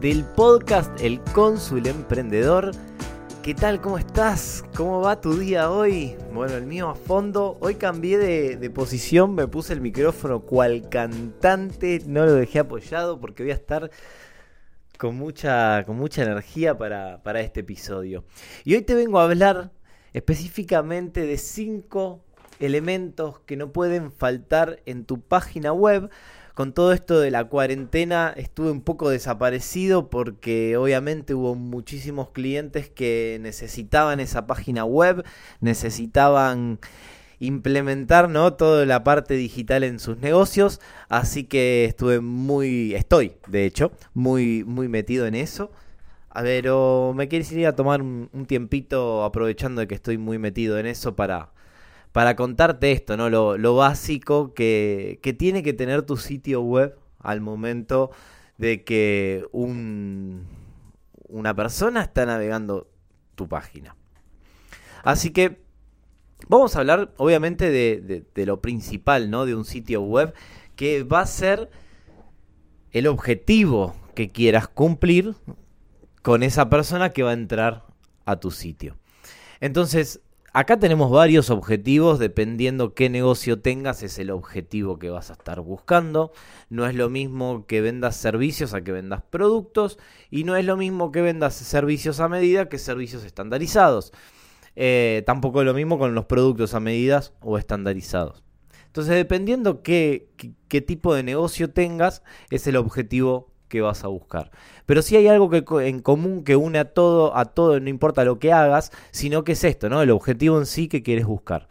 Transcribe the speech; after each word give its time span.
del 0.00 0.24
podcast 0.24 1.00
El 1.00 1.20
Cónsul 1.32 1.86
Emprendedor. 1.86 2.72
¿Qué 3.42 3.54
tal? 3.54 3.80
¿Cómo 3.80 3.98
estás? 3.98 4.64
¿Cómo 4.76 5.00
va 5.00 5.20
tu 5.20 5.38
día 5.38 5.70
hoy? 5.70 6.16
Bueno, 6.32 6.54
el 6.54 6.66
mío 6.66 6.90
a 6.90 6.94
fondo. 6.94 7.56
Hoy 7.60 7.76
cambié 7.76 8.18
de, 8.18 8.70
posición, 8.70 9.34
me 9.34 9.46
puse 9.46 9.72
el 9.72 9.80
micrófono 9.80 10.40
cual 10.40 10.88
cantante, 10.90 12.02
no 12.06 12.26
lo 12.26 12.34
dejé 12.34 12.58
apoyado 12.58 13.20
porque 13.20 13.42
voy 13.42 13.52
a 13.52 13.54
estar 13.54 13.90
con 14.98 15.16
mucha, 15.16 15.84
con 15.86 15.96
mucha 15.96 16.24
energía 16.24 16.76
para, 16.76 17.22
para 17.22 17.40
este 17.40 17.60
episodio. 17.60 18.24
Y 18.64 18.74
hoy 18.74 18.82
te 18.82 18.94
vengo 18.94 19.18
a 19.18 19.24
hablar 19.24 19.70
específicamente 20.12 21.24
de 21.24 21.38
cinco 21.38 22.22
elementos 22.60 23.40
que 23.40 23.56
no 23.56 23.72
pueden 23.72 24.12
faltar 24.12 24.80
en 24.86 25.04
tu 25.04 25.20
página 25.20 25.72
web 25.72 26.10
con 26.56 26.72
todo 26.72 26.92
esto 26.94 27.20
de 27.20 27.30
la 27.30 27.44
cuarentena 27.44 28.32
estuve 28.34 28.70
un 28.70 28.80
poco 28.80 29.10
desaparecido 29.10 30.08
porque 30.08 30.78
obviamente 30.78 31.34
hubo 31.34 31.54
muchísimos 31.54 32.30
clientes 32.30 32.88
que 32.88 33.36
necesitaban 33.42 34.20
esa 34.20 34.46
página 34.46 34.86
web, 34.86 35.22
necesitaban 35.60 36.78
implementar 37.40 38.30
¿no? 38.30 38.54
toda 38.54 38.86
la 38.86 39.04
parte 39.04 39.34
digital 39.34 39.84
en 39.84 39.98
sus 39.98 40.16
negocios, 40.16 40.80
así 41.10 41.44
que 41.44 41.84
estuve 41.84 42.20
muy, 42.20 42.94
estoy 42.94 43.34
de 43.48 43.66
hecho, 43.66 43.92
muy, 44.14 44.64
muy 44.64 44.88
metido 44.88 45.26
en 45.26 45.34
eso. 45.34 45.70
A 46.30 46.40
ver, 46.40 46.70
me 47.14 47.28
quieres 47.28 47.52
ir 47.52 47.66
a 47.66 47.76
tomar 47.76 48.00
un 48.00 48.46
tiempito 48.46 49.24
aprovechando 49.24 49.82
de 49.82 49.88
que 49.88 49.94
estoy 49.94 50.16
muy 50.16 50.38
metido 50.38 50.78
en 50.78 50.86
eso 50.86 51.16
para 51.16 51.50
para 52.16 52.34
contarte 52.34 52.92
esto, 52.92 53.18
¿no? 53.18 53.28
Lo, 53.28 53.76
básico 53.76 54.54
que, 54.54 55.36
tiene 55.38 55.62
que 55.62 55.74
tener 55.74 56.00
tu 56.00 56.16
sitio 56.16 56.62
web 56.62 56.96
al 57.18 57.42
momento 57.42 58.10
de 58.56 58.84
que 58.84 59.44
un, 59.52 60.46
una 61.28 61.54
persona 61.54 62.00
está 62.00 62.24
navegando 62.24 62.88
tu 63.34 63.50
página. 63.50 63.96
Así 65.04 65.28
que 65.28 65.60
vamos 66.48 66.74
a 66.74 66.78
hablar 66.78 67.12
obviamente 67.18 67.68
de, 67.68 68.24
de, 68.34 68.46
lo 68.46 68.62
principal, 68.62 69.28
¿no? 69.28 69.44
De 69.44 69.54
un 69.54 69.66
sitio 69.66 70.00
web 70.00 70.32
que 70.74 71.02
va 71.02 71.20
a 71.20 71.26
ser 71.26 71.68
el 72.92 73.08
objetivo 73.08 73.94
que 74.14 74.32
quieras 74.32 74.68
cumplir 74.68 75.34
con 76.22 76.42
esa 76.42 76.70
persona 76.70 77.10
que 77.10 77.22
va 77.22 77.32
a 77.32 77.34
entrar 77.34 77.84
a 78.24 78.36
tu 78.36 78.50
sitio. 78.50 78.96
Entonces, 79.60 80.22
Acá 80.58 80.78
tenemos 80.78 81.10
varios 81.10 81.50
objetivos, 81.50 82.18
dependiendo 82.18 82.94
qué 82.94 83.10
negocio 83.10 83.60
tengas, 83.60 84.02
es 84.02 84.18
el 84.18 84.30
objetivo 84.30 84.98
que 84.98 85.10
vas 85.10 85.28
a 85.28 85.34
estar 85.34 85.60
buscando. 85.60 86.32
No 86.70 86.86
es 86.86 86.94
lo 86.94 87.10
mismo 87.10 87.66
que 87.66 87.82
vendas 87.82 88.16
servicios 88.16 88.72
a 88.72 88.80
que 88.80 88.90
vendas 88.90 89.20
productos 89.20 89.98
y 90.30 90.44
no 90.44 90.56
es 90.56 90.64
lo 90.64 90.78
mismo 90.78 91.12
que 91.12 91.20
vendas 91.20 91.56
servicios 91.56 92.20
a 92.20 92.30
medida 92.30 92.70
que 92.70 92.78
servicios 92.78 93.22
estandarizados. 93.24 94.14
Eh, 94.76 95.24
tampoco 95.26 95.60
es 95.60 95.66
lo 95.66 95.74
mismo 95.74 95.98
con 95.98 96.14
los 96.14 96.24
productos 96.24 96.72
a 96.72 96.80
medidas 96.80 97.34
o 97.42 97.58
estandarizados. 97.58 98.42
Entonces, 98.86 99.14
dependiendo 99.14 99.82
qué, 99.82 100.30
qué 100.68 100.80
tipo 100.80 101.14
de 101.14 101.22
negocio 101.22 101.68
tengas, 101.68 102.22
es 102.48 102.66
el 102.66 102.76
objetivo 102.76 103.52
que 103.68 103.80
vas 103.80 104.04
a 104.04 104.08
buscar. 104.08 104.50
Pero 104.86 105.02
si 105.02 105.16
hay 105.16 105.28
algo 105.28 105.50
que, 105.50 105.64
en 105.88 106.00
común 106.00 106.44
que 106.44 106.56
une 106.56 106.78
a 106.78 106.92
todo, 106.92 107.36
a 107.36 107.46
todo, 107.46 107.80
no 107.80 107.88
importa 107.88 108.24
lo 108.24 108.38
que 108.38 108.52
hagas, 108.52 108.92
sino 109.10 109.44
que 109.44 109.52
es 109.52 109.64
esto, 109.64 109.88
¿no? 109.88 110.02
El 110.02 110.10
objetivo 110.10 110.58
en 110.58 110.66
sí 110.66 110.88
que 110.88 111.02
quieres 111.02 111.26
buscar. 111.26 111.68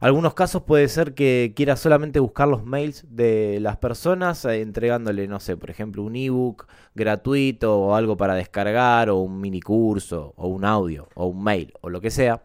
Algunos 0.00 0.34
casos 0.34 0.62
puede 0.62 0.88
ser 0.88 1.14
que 1.14 1.54
quieras 1.56 1.80
solamente 1.80 2.20
buscar 2.20 2.48
los 2.48 2.64
mails 2.64 3.06
de 3.08 3.58
las 3.60 3.78
personas 3.78 4.44
eh, 4.44 4.60
entregándole, 4.60 5.26
no 5.26 5.40
sé, 5.40 5.56
por 5.56 5.70
ejemplo, 5.70 6.02
un 6.02 6.16
ebook 6.16 6.66
gratuito 6.94 7.78
o 7.78 7.94
algo 7.94 8.16
para 8.16 8.34
descargar 8.34 9.08
o 9.08 9.16
un 9.16 9.40
mini 9.40 9.60
curso 9.60 10.34
o 10.36 10.48
un 10.48 10.64
audio 10.66 11.08
o 11.14 11.26
un 11.26 11.42
mail 11.42 11.72
o 11.80 11.88
lo 11.88 12.00
que 12.02 12.10
sea 12.10 12.42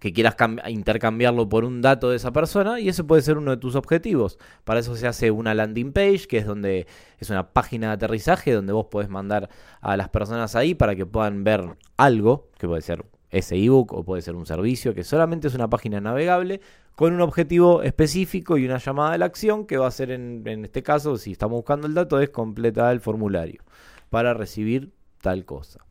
que 0.00 0.12
quieras 0.12 0.36
intercambiarlo 0.68 1.48
por 1.48 1.64
un 1.64 1.82
dato 1.82 2.10
de 2.10 2.16
esa 2.16 2.32
persona 2.32 2.80
y 2.80 2.88
ese 2.88 3.04
puede 3.04 3.22
ser 3.22 3.38
uno 3.38 3.50
de 3.50 3.56
tus 3.56 3.74
objetivos. 3.74 4.38
Para 4.64 4.80
eso 4.80 4.94
se 4.96 5.06
hace 5.06 5.30
una 5.30 5.54
landing 5.54 5.92
page, 5.92 6.26
que 6.28 6.38
es 6.38 6.46
donde 6.46 6.86
es 7.18 7.30
una 7.30 7.52
página 7.52 7.88
de 7.88 7.92
aterrizaje 7.94 8.52
donde 8.52 8.72
vos 8.72 8.86
podés 8.86 9.08
mandar 9.08 9.48
a 9.80 9.96
las 9.96 10.08
personas 10.08 10.54
ahí 10.56 10.74
para 10.74 10.94
que 10.94 11.06
puedan 11.06 11.44
ver 11.44 11.76
algo, 11.96 12.48
que 12.58 12.66
puede 12.66 12.82
ser 12.82 13.04
ese 13.30 13.56
ebook 13.56 13.92
o 13.92 14.04
puede 14.04 14.22
ser 14.22 14.34
un 14.34 14.46
servicio, 14.46 14.94
que 14.94 15.04
solamente 15.04 15.48
es 15.48 15.54
una 15.54 15.68
página 15.68 16.00
navegable 16.00 16.60
con 16.94 17.12
un 17.12 17.20
objetivo 17.20 17.82
específico 17.82 18.58
y 18.58 18.64
una 18.64 18.78
llamada 18.78 19.12
de 19.12 19.18
la 19.18 19.26
acción 19.26 19.66
que 19.66 19.76
va 19.76 19.86
a 19.86 19.90
ser 19.90 20.10
en, 20.10 20.42
en 20.46 20.64
este 20.64 20.82
caso, 20.82 21.16
si 21.16 21.32
estamos 21.32 21.56
buscando 21.56 21.86
el 21.86 21.94
dato, 21.94 22.20
es 22.20 22.30
completar 22.30 22.92
el 22.92 23.00
formulario 23.00 23.62
para 24.10 24.34
recibir 24.34 24.92
tal 25.20 25.44
cosa. 25.44 25.87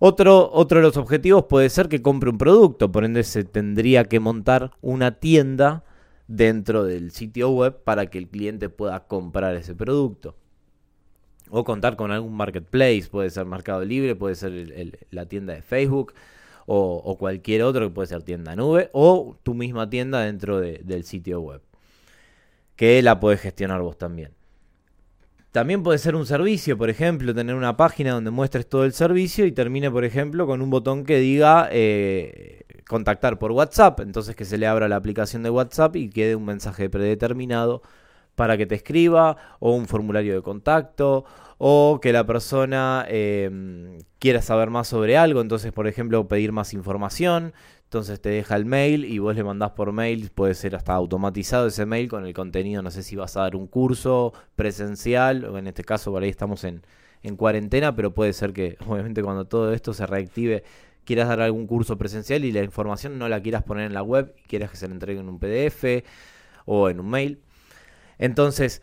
Otro, 0.00 0.50
otro 0.52 0.78
de 0.78 0.84
los 0.86 0.96
objetivos 0.96 1.44
puede 1.44 1.68
ser 1.70 1.88
que 1.88 2.02
compre 2.02 2.30
un 2.30 2.38
producto, 2.38 2.92
por 2.92 3.04
ende 3.04 3.24
se 3.24 3.42
tendría 3.44 4.04
que 4.04 4.20
montar 4.20 4.70
una 4.80 5.18
tienda 5.18 5.84
dentro 6.28 6.84
del 6.84 7.10
sitio 7.10 7.50
web 7.50 7.82
para 7.82 8.06
que 8.06 8.18
el 8.18 8.28
cliente 8.28 8.68
pueda 8.68 9.06
comprar 9.08 9.56
ese 9.56 9.74
producto. 9.74 10.36
O 11.50 11.64
contar 11.64 11.96
con 11.96 12.12
algún 12.12 12.34
marketplace, 12.34 13.08
puede 13.10 13.30
ser 13.30 13.46
Mercado 13.46 13.84
Libre, 13.84 14.14
puede 14.14 14.34
ser 14.34 14.94
la 15.10 15.26
tienda 15.26 15.54
de 15.54 15.62
Facebook 15.62 16.12
o, 16.66 17.16
cualquier 17.18 17.62
otro 17.62 17.88
que 17.88 17.94
puede 17.94 18.08
ser 18.08 18.22
tienda 18.22 18.54
nube 18.54 18.90
o 18.92 19.38
tu 19.42 19.54
misma 19.54 19.88
tienda 19.88 20.20
dentro 20.20 20.60
del 20.60 21.04
sitio 21.04 21.40
web. 21.40 21.62
Que 22.76 23.02
la 23.02 23.18
puedes 23.18 23.40
gestionar 23.40 23.80
vos 23.80 23.96
también. 23.96 24.37
También 25.58 25.82
puede 25.82 25.98
ser 25.98 26.14
un 26.14 26.24
servicio, 26.24 26.78
por 26.78 26.88
ejemplo, 26.88 27.34
tener 27.34 27.56
una 27.56 27.76
página 27.76 28.12
donde 28.12 28.30
muestres 28.30 28.68
todo 28.68 28.84
el 28.84 28.92
servicio 28.92 29.44
y 29.44 29.50
termine, 29.50 29.90
por 29.90 30.04
ejemplo, 30.04 30.46
con 30.46 30.62
un 30.62 30.70
botón 30.70 31.02
que 31.02 31.18
diga 31.18 31.68
eh, 31.72 32.62
contactar 32.86 33.40
por 33.40 33.50
WhatsApp. 33.50 33.98
Entonces 33.98 34.36
que 34.36 34.44
se 34.44 34.56
le 34.56 34.68
abra 34.68 34.86
la 34.86 34.94
aplicación 34.94 35.42
de 35.42 35.50
WhatsApp 35.50 35.96
y 35.96 36.10
quede 36.10 36.36
un 36.36 36.44
mensaje 36.44 36.88
predeterminado 36.88 37.82
para 38.36 38.56
que 38.56 38.66
te 38.66 38.76
escriba 38.76 39.36
o 39.58 39.72
un 39.72 39.88
formulario 39.88 40.32
de 40.32 40.42
contacto 40.42 41.24
o 41.58 41.98
que 42.00 42.12
la 42.12 42.24
persona 42.24 43.04
eh, 43.08 43.98
quiera 44.20 44.42
saber 44.42 44.70
más 44.70 44.86
sobre 44.86 45.16
algo, 45.16 45.40
entonces 45.40 45.72
por 45.72 45.88
ejemplo 45.88 46.28
pedir 46.28 46.52
más 46.52 46.72
información, 46.72 47.52
entonces 47.88 48.20
te 48.20 48.28
deja 48.28 48.54
el 48.54 48.66
mail 48.66 49.06
y 49.06 49.18
vos 49.18 49.34
le 49.34 49.42
mandás 49.42 49.70
por 49.70 49.92
mail, 49.92 50.30
puede 50.34 50.52
ser 50.52 50.76
hasta 50.76 50.92
automatizado 50.92 51.68
ese 51.68 51.86
mail 51.86 52.06
con 52.10 52.26
el 52.26 52.34
contenido, 52.34 52.82
no 52.82 52.90
sé 52.90 53.02
si 53.02 53.16
vas 53.16 53.34
a 53.38 53.40
dar 53.40 53.56
un 53.56 53.66
curso 53.66 54.34
presencial, 54.56 55.46
o 55.46 55.56
en 55.56 55.68
este 55.68 55.84
caso 55.84 56.12
por 56.12 56.22
ahí 56.22 56.28
estamos 56.28 56.64
en, 56.64 56.82
cuarentena, 57.38 57.96
pero 57.96 58.12
puede 58.12 58.34
ser 58.34 58.52
que 58.52 58.76
obviamente 58.86 59.22
cuando 59.22 59.46
todo 59.46 59.72
esto 59.72 59.94
se 59.94 60.04
reactive 60.06 60.64
quieras 61.04 61.28
dar 61.28 61.40
algún 61.40 61.66
curso 61.66 61.96
presencial 61.96 62.44
y 62.44 62.52
la 62.52 62.62
información 62.62 63.18
no 63.18 63.26
la 63.26 63.40
quieras 63.40 63.62
poner 63.62 63.86
en 63.86 63.94
la 63.94 64.02
web, 64.02 64.34
quieras 64.46 64.70
que 64.70 64.76
se 64.76 64.86
le 64.86 64.92
entregue 64.92 65.20
en 65.20 65.28
un 65.30 65.38
PDF 65.38 66.04
o 66.66 66.90
en 66.90 67.00
un 67.00 67.08
mail. 67.08 67.40
Entonces, 68.18 68.82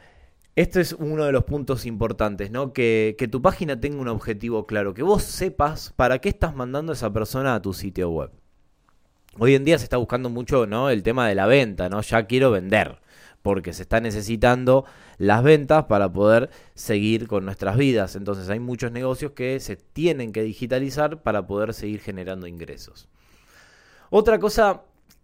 esto 0.56 0.80
es 0.80 0.94
uno 0.94 1.26
de 1.26 1.32
los 1.32 1.44
puntos 1.44 1.86
importantes, 1.86 2.50
¿no? 2.50 2.74
Que, 2.74 3.16
que, 3.19 3.28
tu 3.28 3.44
página 3.44 3.80
tenga 3.80 4.01
un 4.01 4.08
objetivo 4.08 4.66
claro, 4.66 4.96
que 4.96 5.04
vos 5.04 5.22
sepas 5.22 5.94
para 5.96 6.19
qué 6.19 6.30
estás 6.30 6.56
mandando 6.56 6.92
a 6.92 6.96
esa 6.96 7.13
persona 7.13 7.54
a 7.54 7.62
tu 7.62 7.72
sitio 7.74 8.10
web. 8.10 8.31
Hoy 9.38 9.54
en 9.54 9.66
día 9.66 9.78
se 9.78 9.84
está 9.84 9.98
buscando 9.98 10.30
mucho 10.30 10.66
¿no? 10.66 10.90
el 10.90 11.04
tema 11.04 11.28
de 11.28 11.36
la 11.36 11.46
venta, 11.46 11.90
¿no? 11.90 12.00
Ya 12.02 12.26
quiero 12.26 12.52
vender, 12.52 13.00
porque 13.42 13.74
se 13.74 13.82
está 13.82 14.00
necesitando 14.00 14.86
las 15.18 15.44
ventas 15.44 15.86
para 15.86 16.12
poder 16.12 16.50
seguir 16.74 17.28
con 17.28 17.44
nuestras 17.44 17.76
vidas. 17.76 18.16
Entonces 18.16 18.48
hay 18.50 18.60
muchos 18.60 18.94
negocios 18.94 19.34
que 19.34 19.60
se 19.60 19.76
tienen 19.76 20.32
que 20.32 20.42
digitalizar 20.42 21.22
para 21.22 21.48
poder 21.48 21.74
seguir 21.74 22.00
generando 22.00 22.48
ingresos. 22.48 23.10
Otra 24.10 24.40
cosa 24.40 24.84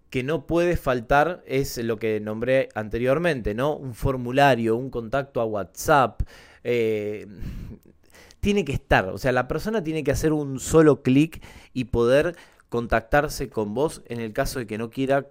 que 0.10 0.24
no 0.24 0.46
puede 0.46 0.76
faltar 0.76 1.42
es 1.48 1.78
lo 1.78 1.98
que 1.98 2.20
nombré 2.20 2.68
anteriormente, 2.76 3.56
¿no? 3.56 3.78
Un 3.78 3.94
formulario, 3.94 4.76
un 4.76 4.90
contacto 4.90 5.40
a 5.40 5.46
WhatsApp. 5.46 6.24
Eh, 6.66 7.28
tiene 8.42 8.66
que 8.66 8.74
estar, 8.74 9.08
o 9.08 9.18
sea, 9.18 9.32
la 9.32 9.48
persona 9.48 9.84
tiene 9.84 10.04
que 10.04 10.12
hacer 10.12 10.34
un 10.34 10.60
solo 10.60 11.02
clic 11.02 11.42
y 11.74 11.86
poder 11.86 12.36
contactarse 12.72 13.50
con 13.50 13.74
vos 13.74 14.02
en 14.06 14.22
el 14.22 14.32
caso 14.32 14.60
de 14.60 14.66
que 14.66 14.78
no 14.78 14.90
quiera 14.90 15.28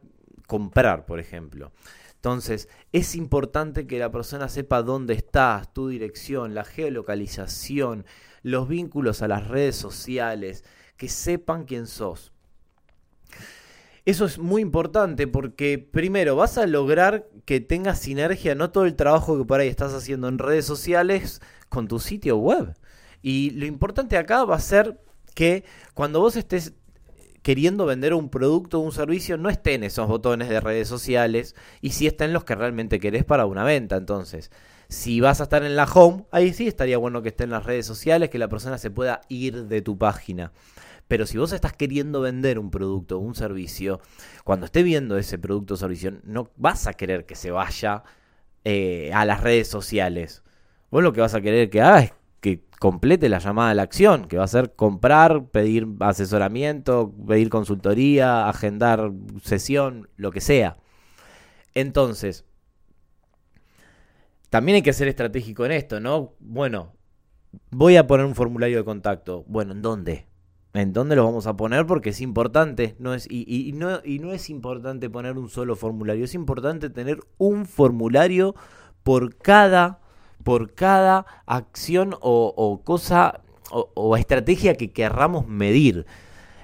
comprar, 0.47 1.07
por 1.07 1.19
ejemplo. 1.19 1.73
Entonces, 2.17 2.69
es 2.93 3.15
importante 3.15 3.87
que 3.87 3.99
la 3.99 4.13
persona 4.13 4.51
sepa 4.51 4.83
dónde 4.83 5.15
estás, 5.15 5.73
tu 5.73 5.89
dirección, 5.89 6.55
la 6.55 6.65
geolocalización, 6.65 8.05
los 8.43 8.69
vínculos 8.69 9.23
a 9.23 9.29
las 9.29 9.49
redes 9.49 9.75
sociales, 9.75 10.65
que 10.99 11.09
sepan 11.09 11.65
quién 11.65 11.87
sos. 11.87 12.31
Eso 14.05 14.27
es 14.27 14.39
muy 14.39 14.61
importante 14.61 15.27
porque 15.27 15.79
primero 15.79 16.37
vas 16.37 16.59
a 16.59 16.67
lograr 16.67 17.27
que 17.47 17.61
tengas 17.61 18.01
sinergia, 18.01 18.55
no 18.55 18.71
todo 18.71 18.85
el 18.85 18.97
trabajo 18.97 19.39
que 19.39 19.47
por 19.47 19.61
ahí 19.61 19.69
estás 19.69 19.95
haciendo 19.95 20.29
en 20.29 20.39
redes 20.39 20.67
sociales 20.67 21.41
con 21.71 21.89
tu 21.89 22.01
sitio 22.01 22.37
web. 22.37 22.77
Y 23.23 23.51
lo 23.53 23.65
importante 23.65 24.19
acá 24.19 24.45
va 24.45 24.57
a 24.57 24.61
ser 24.61 25.01
que 25.35 25.65
cuando 25.95 26.21
vos 26.21 26.37
estés 26.37 26.75
queriendo 27.43 27.87
vender 27.87 28.15
un 28.15 28.29
producto 28.29 28.79
o 28.79 28.83
un 28.83 28.93
servicio, 28.93 29.37
no 29.37 29.49
estén 29.49 29.85
esos 29.85 30.07
botones 30.09 30.49
de 30.49 30.61
redes 30.61 30.89
sociales 30.89 31.55
y 31.81 31.91
si 31.91 32.07
estén 32.07 32.33
los 32.33 32.45
que 32.45 32.55
realmente 32.55 33.01
querés 33.01 33.25
para 33.25 33.47
una 33.47 33.65
venta. 33.65 33.97
Entonces, 33.97 34.51
si 34.89 35.21
vas 35.21 35.41
a 35.41 35.45
estar 35.45 35.65
en 35.65 35.77
la 35.77 35.85
home, 35.85 36.25
ahí 36.33 36.53
sí 36.53 36.67
estaría 36.67 36.99
bueno 36.99 37.23
que 37.23 37.29
estén 37.29 37.51
las 37.51 37.65
redes 37.65 37.87
sociales, 37.87 38.31
que 38.31 38.39
la 38.39 38.49
persona 38.49 38.77
se 38.77 38.91
pueda 38.91 39.21
ir 39.29 39.67
de 39.67 39.83
tu 39.83 39.97
página. 39.97 40.53
Pero 41.09 41.27
si 41.27 41.39
vos 41.39 41.53
estás 41.53 41.73
queriendo 41.73 42.21
vender 42.21 42.59
un 42.59 42.71
producto 42.71 43.17
o 43.19 43.21
un 43.21 43.35
servicio, 43.35 44.01
cuando 44.45 44.67
esté 44.67 44.83
viendo 44.83 45.17
ese 45.17 45.39
producto 45.39 45.75
o 45.75 45.77
servicio, 45.77 46.21
no 46.25 46.51
vas 46.57 46.87
a 46.87 46.93
querer 46.95 47.27
que 47.27 47.35
se 47.35 47.51
vaya 47.51 48.05
eh, 48.65 49.11
a 49.15 49.25
las 49.25 49.43
redes 49.43 49.69
sociales. 49.69 50.45
Vos 50.91 51.03
lo 51.03 51.13
que 51.13 51.21
vas 51.21 51.35
a 51.35 51.41
querer 51.41 51.71
que 51.71 51.81
haga 51.81 52.01
es 52.01 52.13
complete 52.81 53.29
la 53.29 53.41
llamada 53.41 53.71
a 53.71 53.75
la 53.75 53.83
acción, 53.83 54.27
que 54.27 54.39
va 54.39 54.45
a 54.45 54.49
ser 54.49 54.75
comprar, 54.75 55.51
pedir 55.51 55.87
asesoramiento, 56.01 57.15
pedir 57.29 57.51
consultoría, 57.51 58.49
agendar 58.49 59.13
sesión, 59.43 60.09
lo 60.17 60.33
que 60.33 60.41
sea. 60.41 60.79
Entonces, 61.75 62.47
también 64.49 64.77
hay 64.77 64.83
que 64.83 64.95
ser 64.95 65.09
estratégico 65.09 65.67
en 65.67 65.73
esto, 65.73 66.01
¿no? 66.01 66.33
Bueno, 66.41 66.95
voy 67.71 67.99
a 67.99 68.07
poner 68.07 68.25
un 68.25 68.35
formulario 68.35 68.79
de 68.79 68.85
contacto. 68.85 69.45
Bueno, 69.47 69.73
¿en 69.73 69.83
dónde? 69.83 70.27
¿En 70.73 70.95
dónde 70.95 71.17
lo 71.17 71.25
vamos 71.25 71.47
a 71.47 71.59
poner? 71.59 71.85
Porque 71.85 72.11
es 72.11 72.23
importante. 72.23 72.97
No 72.99 73.13
es, 73.13 73.27
y, 73.31 73.73
no, 73.75 74.01
y 74.03 74.21
no 74.21 74.33
es 74.33 74.49
importante 74.49 75.11
poner 75.11 75.37
un 75.37 75.51
solo 75.51 75.77
formulario. 75.77 76.25
Es 76.25 76.35
importante 76.35 76.89
tener 76.89 77.21
un 77.37 77.67
formulario 77.67 78.55
por 79.03 79.37
cada 79.37 80.01
por 80.43 80.75
cada 80.75 81.27
acción 81.47 82.17
o, 82.21 82.81
cosa 82.85 83.41
o, 83.71 84.17
estrategia 84.17 84.75
que 84.75 84.93
querramos 84.93 85.47
medir. 85.47 86.07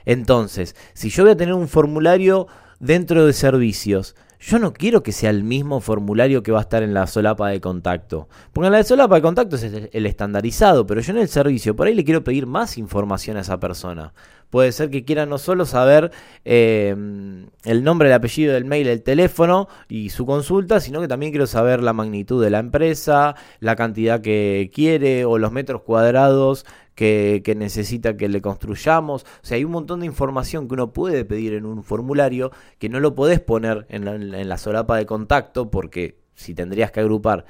Entonces, 0.05 0.77
si 0.95 1.11
yo 1.11 1.25
voy 1.25 1.33
a 1.33 1.37
tener 1.37 1.55
un 1.55 1.69
formulario 1.69 2.47
dentro 2.79 3.27
de 3.27 3.33
servicios, 3.33 4.15
yo 4.39 4.59
no 4.59 4.73
quiero 4.73 5.03
que 5.03 5.13
sea 5.13 5.31
el 5.31 5.43
mismo 5.43 5.81
formulario 5.81 6.43
que 6.43 6.53
va 6.53 6.59
a 6.59 6.63
estar 6.63 6.83
en 6.83 6.95
la 6.95 7.07
solapa 7.07 7.49
de 7.49 7.61
contacto. 7.61 8.29
Porque 8.53 8.67
en 8.67 8.73
la 8.73 8.85
solapa 8.85 9.17
de 9.17 9.23
contacto 9.23 9.57
es 9.57 9.63
el 9.93 10.07
estandarizado, 10.07 10.87
pero 10.87 11.01
yo 11.01 11.13
en 11.13 11.19
el 11.19 11.29
servicio 11.29 11.75
por 11.75 11.87
ahí 11.87 11.95
le 11.95 12.05
quiero 12.05 12.23
pedir 12.23 12.47
más 12.47 12.79
información 12.79 13.37
a 13.37 13.41
esa 13.41 13.59
persona. 13.59 14.13
Puede 14.51 14.73
ser 14.73 14.91
que 14.91 15.05
quiera 15.05 15.27
no 15.27 15.39
solo 15.39 15.67
saber 15.67 16.13
em, 16.45 17.47
el 17.65 17.85
nombre, 17.85 18.09
el 18.09 18.15
apellido, 18.15 18.57
el 18.57 18.65
mail, 18.65 18.87
el 18.87 19.03
teléfono 19.03 19.69
y 19.89 20.11
su 20.11 20.25
consulta, 20.25 20.81
sino 20.81 21.01
que 21.01 21.09
también 21.09 21.33
quiero 21.33 21.47
saber 21.47 21.83
la 21.83 21.93
magnitud 21.93 22.43
de 22.43 22.51
la 22.51 22.61
empresa, 22.61 23.35
la 23.61 23.77
cantidad 23.77 24.21
que 24.21 24.71
quiere 24.73 25.25
o 25.25 25.39
los 25.39 25.53
metros 25.53 25.83
cuadrados 25.83 26.65
que, 26.97 27.55
necesita 27.57 28.17
que 28.17 28.29
le 28.29 28.41
construyamos. 28.41 29.25
O 29.25 29.47
sea, 29.47 29.57
hay 29.57 29.65
un 29.65 29.73
montón 29.73 30.01
de 30.01 30.07
información 30.07 30.67
que 30.67 30.75
uno 30.75 30.93
puede 30.93 31.25
pedir 31.25 31.53
en 31.55 31.67
un 31.67 31.85
formulario 31.85 32.51
que 32.79 32.89
no 32.89 33.01
lo 33.01 33.15
podés 33.15 33.41
poner 33.41 33.87
en 33.91 34.05
la, 34.05 34.15
en 34.15 34.49
la 34.49 34.59
solapa 34.59 34.97
de 34.97 35.07
contacto 35.07 35.71
porque 35.71 36.19
si 36.35 36.55
tendrías 36.55 36.91
que 36.91 37.01
agrupar 37.01 37.45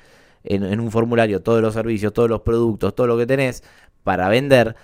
en, 0.45 0.65
en 0.65 0.81
un 0.81 0.91
formulario 0.91 1.43
todos 1.43 1.63
los 1.63 1.75
servicios, 1.75 2.13
todos 2.13 2.29
los 2.29 2.41
productos, 2.41 2.95
todo 2.95 3.07
lo 3.07 3.17
que 3.17 3.27
tenés 3.27 3.63
para 4.03 4.29
vender, 4.29 4.77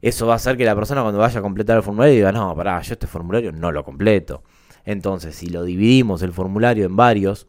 eso 0.00 0.26
va 0.26 0.34
a 0.34 0.36
hacer 0.36 0.56
que 0.56 0.64
la 0.64 0.74
persona 0.74 1.02
cuando 1.02 1.18
vaya 1.18 1.40
a 1.40 1.42
completar 1.42 1.76
el 1.76 1.82
formulario 1.82 2.14
diga, 2.14 2.32
no, 2.32 2.54
pará, 2.54 2.80
yo 2.82 2.92
este 2.92 3.06
formulario 3.06 3.52
no 3.52 3.72
lo 3.72 3.84
completo. 3.84 4.42
Entonces, 4.84 5.34
si 5.34 5.48
lo 5.48 5.64
dividimos 5.64 6.22
el 6.22 6.32
formulario 6.32 6.86
en 6.86 6.96
varios, 6.96 7.46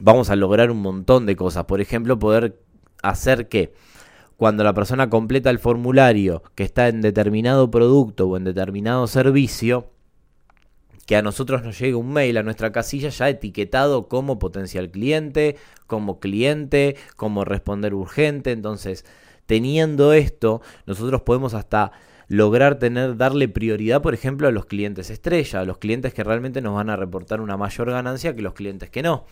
vamos 0.00 0.30
a 0.30 0.36
lograr 0.36 0.70
un 0.70 0.80
montón 0.80 1.26
de 1.26 1.36
cosas. 1.36 1.64
Por 1.64 1.80
ejemplo, 1.80 2.18
poder 2.18 2.58
hacer 3.02 3.48
que 3.48 3.74
cuando 4.36 4.64
la 4.64 4.74
persona 4.74 5.08
completa 5.08 5.50
el 5.50 5.58
formulario 5.58 6.42
que 6.54 6.64
está 6.64 6.88
en 6.88 7.00
determinado 7.00 7.70
producto 7.70 8.26
o 8.26 8.36
en 8.36 8.44
determinado 8.44 9.06
servicio, 9.06 9.90
que 11.06 11.16
a 11.16 11.22
nosotros 11.22 11.62
nos 11.62 11.78
llegue 11.78 11.94
un 11.94 12.12
mail 12.12 12.36
a 12.38 12.42
nuestra 12.42 12.72
casilla 12.72 13.10
ya 13.10 13.28
etiquetado 13.28 14.08
como 14.08 14.38
potencial 14.38 14.90
cliente, 14.90 15.56
como 15.86 16.20
cliente, 16.20 16.96
como 17.16 17.44
responder 17.44 17.94
urgente. 17.94 18.52
Entonces, 18.52 19.04
teniendo 19.46 20.12
esto, 20.12 20.60
nosotros 20.86 21.22
podemos 21.22 21.54
hasta 21.54 21.92
lograr 22.28 22.78
tener, 22.78 23.16
darle 23.16 23.48
prioridad, 23.48 24.00
por 24.00 24.14
ejemplo, 24.14 24.48
a 24.48 24.52
los 24.52 24.66
clientes 24.66 25.10
estrella, 25.10 25.60
a 25.60 25.64
los 25.64 25.78
clientes 25.78 26.14
que 26.14 26.24
realmente 26.24 26.62
nos 26.62 26.74
van 26.74 26.90
a 26.90 26.96
reportar 26.96 27.40
una 27.40 27.56
mayor 27.56 27.90
ganancia 27.90 28.34
que 28.34 28.42
los 28.42 28.54
clientes 28.54 28.88
que 28.90 29.02
no. 29.02 29.26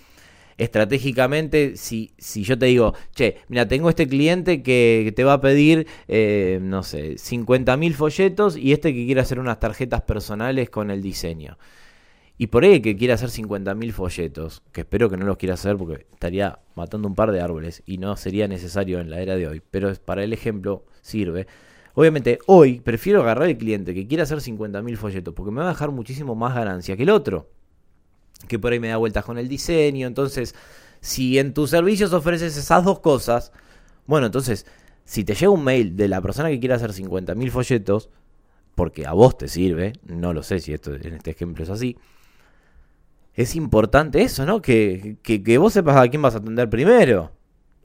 Estratégicamente, 0.58 1.76
si, 1.76 2.12
si 2.18 2.42
yo 2.42 2.58
te 2.58 2.66
digo, 2.66 2.94
che, 3.14 3.36
mira, 3.48 3.66
tengo 3.66 3.88
este 3.88 4.06
cliente 4.06 4.62
que 4.62 5.10
te 5.16 5.24
va 5.24 5.34
a 5.34 5.40
pedir, 5.40 5.86
eh, 6.08 6.58
no 6.60 6.82
sé, 6.82 7.14
50.000 7.14 7.94
folletos 7.94 8.58
y 8.58 8.72
este 8.72 8.92
que 8.92 9.06
quiere 9.06 9.22
hacer 9.22 9.38
unas 9.38 9.58
tarjetas 9.58 10.02
personales 10.02 10.68
con 10.68 10.90
el 10.90 11.00
diseño. 11.00 11.56
Y 12.40 12.46
por 12.46 12.64
ahí 12.64 12.80
que 12.80 12.96
quiera 12.96 13.12
hacer 13.12 13.28
50.000 13.28 13.92
folletos, 13.92 14.62
que 14.72 14.80
espero 14.80 15.10
que 15.10 15.18
no 15.18 15.26
los 15.26 15.36
quiera 15.36 15.56
hacer 15.56 15.76
porque 15.76 16.06
estaría 16.10 16.58
matando 16.74 17.06
un 17.06 17.14
par 17.14 17.32
de 17.32 17.42
árboles 17.42 17.82
y 17.84 17.98
no 17.98 18.16
sería 18.16 18.48
necesario 18.48 18.98
en 18.98 19.10
la 19.10 19.20
era 19.20 19.36
de 19.36 19.46
hoy, 19.46 19.60
pero 19.70 19.94
para 19.96 20.24
el 20.24 20.32
ejemplo 20.32 20.86
sirve. 21.02 21.46
Obviamente 21.92 22.38
hoy 22.46 22.80
prefiero 22.80 23.20
agarrar 23.20 23.46
el 23.50 23.58
cliente 23.58 23.92
que 23.92 24.06
quiera 24.06 24.22
hacer 24.22 24.38
50.000 24.38 24.96
folletos 24.96 25.34
porque 25.34 25.50
me 25.50 25.60
va 25.60 25.66
a 25.66 25.72
dejar 25.72 25.90
muchísimo 25.90 26.34
más 26.34 26.54
ganancia 26.54 26.96
que 26.96 27.02
el 27.02 27.10
otro, 27.10 27.50
que 28.48 28.58
por 28.58 28.72
ahí 28.72 28.80
me 28.80 28.88
da 28.88 28.96
vueltas 28.96 29.26
con 29.26 29.36
el 29.36 29.46
diseño. 29.46 30.06
Entonces, 30.06 30.54
si 31.02 31.38
en 31.38 31.52
tus 31.52 31.68
servicios 31.68 32.10
ofreces 32.14 32.56
esas 32.56 32.82
dos 32.82 33.00
cosas, 33.00 33.52
bueno, 34.06 34.24
entonces, 34.24 34.64
si 35.04 35.24
te 35.24 35.34
llega 35.34 35.50
un 35.50 35.62
mail 35.62 35.94
de 35.94 36.08
la 36.08 36.22
persona 36.22 36.48
que 36.48 36.58
quiere 36.58 36.74
hacer 36.74 36.92
50.000 36.92 37.50
folletos, 37.50 38.08
porque 38.74 39.04
a 39.04 39.12
vos 39.12 39.36
te 39.36 39.46
sirve, 39.46 39.92
no 40.06 40.32
lo 40.32 40.42
sé 40.42 40.58
si 40.60 40.72
esto 40.72 40.94
en 40.94 41.12
este 41.12 41.32
ejemplo 41.32 41.64
es 41.64 41.68
así, 41.68 41.98
es 43.34 43.56
importante 43.56 44.22
eso, 44.22 44.46
¿no? 44.46 44.60
Que, 44.62 45.16
que, 45.22 45.58
vos 45.58 45.72
sepas 45.72 45.96
a 45.96 46.08
quién 46.08 46.22
vas 46.22 46.34
a 46.34 46.38
atender 46.38 46.68
primero. 46.68 47.32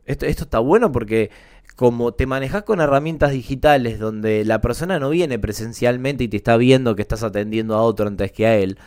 Esto, 0.06 0.26
esto 0.26 0.44
está 0.44 0.60
bueno 0.60 0.92
porque 0.92 1.32
como 1.76 2.14
te 2.14 2.26
manejas 2.26 2.64
con 2.64 2.80
herramientas 2.80 3.32
digitales 3.32 4.00
donde 4.00 4.46
la 4.46 4.62
persona 4.62 5.00
no 5.00 5.10
viene 5.10 5.40
presencialmente 5.40 6.24
y 6.24 6.28
te 6.28 6.38
está 6.38 6.58
viendo 6.58 6.96
que 6.96 7.02
estás 7.02 7.24
atendiendo 7.24 7.76
a 7.76 7.82
otro 7.82 8.08
antes 8.08 8.32
que 8.32 8.46
a 8.46 8.56
él, 8.56 8.78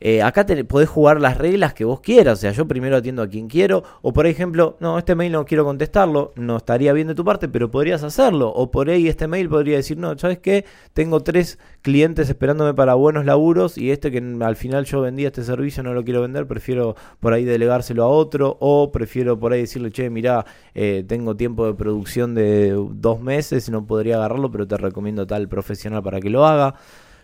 eh, 0.00 0.22
acá 0.22 0.44
te, 0.44 0.62
podés 0.64 0.88
jugar 0.88 1.20
las 1.20 1.38
reglas 1.38 1.74
que 1.74 1.84
vos 1.84 2.00
quieras. 2.00 2.38
O 2.38 2.40
sea, 2.40 2.52
yo 2.52 2.68
primero 2.68 2.96
atiendo 2.96 3.22
a 3.22 3.28
quien 3.28 3.48
quiero. 3.48 3.82
O 4.02 4.12
por 4.12 4.26
ejemplo, 4.26 4.76
no, 4.80 4.98
este 4.98 5.14
mail 5.14 5.32
no 5.32 5.44
quiero 5.44 5.64
contestarlo. 5.64 6.32
No 6.36 6.58
estaría 6.58 6.92
bien 6.92 7.08
de 7.08 7.14
tu 7.14 7.24
parte, 7.24 7.48
pero 7.48 7.70
podrías 7.70 8.02
hacerlo. 8.02 8.48
O 8.50 8.70
por 8.70 8.90
ahí 8.90 9.08
este 9.08 9.26
mail 9.26 9.48
podría 9.48 9.76
decir, 9.76 9.98
no, 9.98 10.16
¿sabes 10.18 10.38
qué? 10.38 10.64
Tengo 10.92 11.20
tres 11.20 11.58
clientes 11.82 12.28
esperándome 12.28 12.74
para 12.74 12.94
buenos 12.94 13.24
laburos. 13.24 13.78
Y 13.78 13.90
este 13.90 14.10
que 14.10 14.22
al 14.40 14.56
final 14.56 14.84
yo 14.84 15.00
vendía 15.00 15.28
este 15.28 15.44
servicio 15.44 15.82
no 15.82 15.94
lo 15.94 16.04
quiero 16.04 16.22
vender. 16.22 16.46
Prefiero 16.46 16.96
por 17.20 17.32
ahí 17.32 17.44
delegárselo 17.44 18.04
a 18.04 18.08
otro. 18.08 18.56
O 18.60 18.92
prefiero 18.92 19.38
por 19.38 19.52
ahí 19.52 19.60
decirle, 19.60 19.90
che, 19.90 20.10
mira, 20.10 20.44
eh, 20.74 21.04
tengo 21.06 21.36
tiempo 21.36 21.66
de 21.66 21.74
producción 21.74 22.34
de 22.34 22.72
dos 22.92 23.20
meses 23.20 23.68
y 23.68 23.70
no 23.70 23.86
podría 23.86 24.16
agarrarlo, 24.16 24.50
pero 24.50 24.66
te 24.66 24.76
recomiendo 24.76 25.26
tal 25.26 25.48
profesional 25.48 26.02
para 26.02 26.20
que 26.20 26.30
lo 26.30 26.46
haga. 26.46 26.74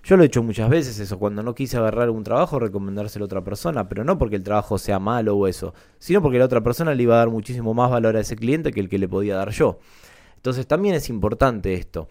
Yo 0.04 0.16
lo 0.16 0.24
he 0.24 0.26
hecho 0.26 0.42
muchas 0.42 0.68
veces 0.68 0.98
eso, 0.98 1.16
cuando 1.16 1.44
no 1.44 1.54
quise 1.54 1.76
agarrar 1.76 2.10
un 2.10 2.24
trabajo, 2.24 2.58
recomendárselo 2.58 3.24
a 3.24 3.26
otra 3.26 3.44
persona, 3.44 3.88
pero 3.88 4.02
no 4.02 4.18
porque 4.18 4.34
el 4.34 4.42
trabajo 4.42 4.76
sea 4.76 4.98
malo 4.98 5.36
o 5.36 5.46
eso, 5.46 5.74
sino 6.00 6.20
porque 6.20 6.40
la 6.40 6.46
otra 6.46 6.60
persona 6.60 6.92
le 6.92 7.04
iba 7.04 7.14
a 7.14 7.18
dar 7.18 7.30
muchísimo 7.30 7.72
más 7.72 7.88
valor 7.88 8.16
a 8.16 8.20
ese 8.20 8.34
cliente 8.34 8.72
que 8.72 8.80
el 8.80 8.88
que 8.88 8.98
le 8.98 9.06
podía 9.06 9.36
dar 9.36 9.50
yo. 9.50 9.78
Entonces 10.34 10.66
también 10.66 10.96
es 10.96 11.08
importante 11.08 11.74
esto. 11.74 12.08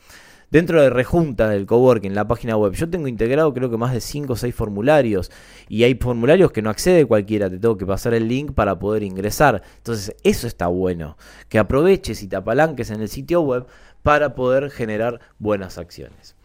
Dentro 0.51 0.81
de 0.81 0.89
Rejunta 0.89 1.49
del 1.49 1.65
Coworking, 1.65 2.15
la 2.15 2.29
página 2.29 2.55
web, 2.55 2.71
yo 2.73 2.89
tengo 2.89 3.09
integrado 3.09 3.53
creo 3.53 3.69
que 3.69 3.77
más 3.77 3.91
de 3.91 3.99
5 3.99 4.33
o 4.33 4.35
6 4.37 4.55
formularios 4.55 5.29
y 5.67 5.83
hay 5.83 5.95
formularios 5.95 6.53
que 6.53 6.61
no 6.61 6.69
accede 6.69 7.05
cualquiera, 7.05 7.49
te 7.49 7.59
tengo 7.59 7.77
que 7.77 7.85
pasar 7.85 8.13
el 8.13 8.29
link 8.29 8.53
para 8.53 8.79
poder 8.79 9.03
ingresar. 9.03 9.63
Entonces 9.77 10.15
eso 10.23 10.47
está 10.47 10.67
bueno, 10.67 11.17
que 11.49 11.59
aproveches 11.59 12.23
y 12.23 12.27
te 12.29 12.37
apalanques 12.37 12.89
en 12.89 13.01
el 13.01 13.09
sitio 13.09 13.41
web 13.41 13.65
para 14.01 14.33
poder 14.33 14.69
generar 14.69 15.19
buenas 15.39 15.77
acciones. 15.77 16.35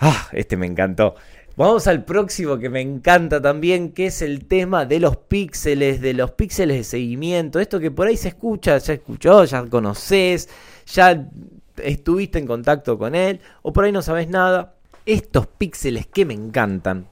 Ah, 0.00 0.28
este 0.32 0.56
me 0.56 0.66
encantó. 0.66 1.14
Vamos 1.56 1.86
al 1.86 2.04
próximo 2.04 2.58
que 2.58 2.68
me 2.70 2.80
encanta 2.80 3.40
también, 3.40 3.92
que 3.92 4.06
es 4.06 4.22
el 4.22 4.46
tema 4.46 4.86
de 4.86 4.98
los 4.98 5.16
píxeles, 5.16 6.00
de 6.00 6.14
los 6.14 6.32
píxeles 6.32 6.78
de 6.78 6.84
seguimiento. 6.84 7.60
Esto 7.60 7.78
que 7.78 7.90
por 7.90 8.06
ahí 8.06 8.16
se 8.16 8.28
escucha, 8.28 8.78
ya 8.78 8.94
escuchó, 8.94 9.44
ya 9.44 9.64
conoces, 9.66 10.48
ya 10.86 11.28
estuviste 11.76 12.38
en 12.38 12.46
contacto 12.46 12.98
con 12.98 13.14
él, 13.14 13.40
o 13.62 13.72
por 13.72 13.84
ahí 13.84 13.92
no 13.92 14.02
sabes 14.02 14.28
nada. 14.28 14.74
Estos 15.06 15.46
píxeles 15.46 16.06
que 16.06 16.24
me 16.24 16.34
encantan 16.34 17.06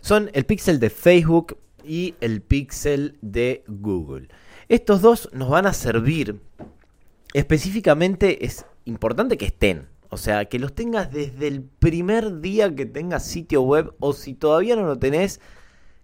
son 0.00 0.30
el 0.34 0.44
píxel 0.44 0.80
de 0.80 0.90
Facebook, 0.90 1.56
y 1.84 2.14
el 2.20 2.40
Pixel 2.40 3.18
de 3.20 3.62
Google. 3.68 4.28
Estos 4.68 5.02
dos 5.02 5.28
nos 5.32 5.50
van 5.50 5.66
a 5.66 5.72
servir. 5.72 6.40
Específicamente 7.32 8.44
es 8.44 8.64
importante 8.84 9.36
que 9.36 9.46
estén. 9.46 9.88
O 10.14 10.16
sea, 10.16 10.44
que 10.44 10.60
los 10.60 10.72
tengas 10.72 11.10
desde 11.10 11.48
el 11.48 11.64
primer 11.64 12.40
día 12.40 12.72
que 12.72 12.86
tengas 12.86 13.26
sitio 13.26 13.62
web 13.62 13.94
o 13.98 14.12
si 14.12 14.34
todavía 14.34 14.76
no 14.76 14.86
lo 14.86 14.96
tenés, 14.96 15.40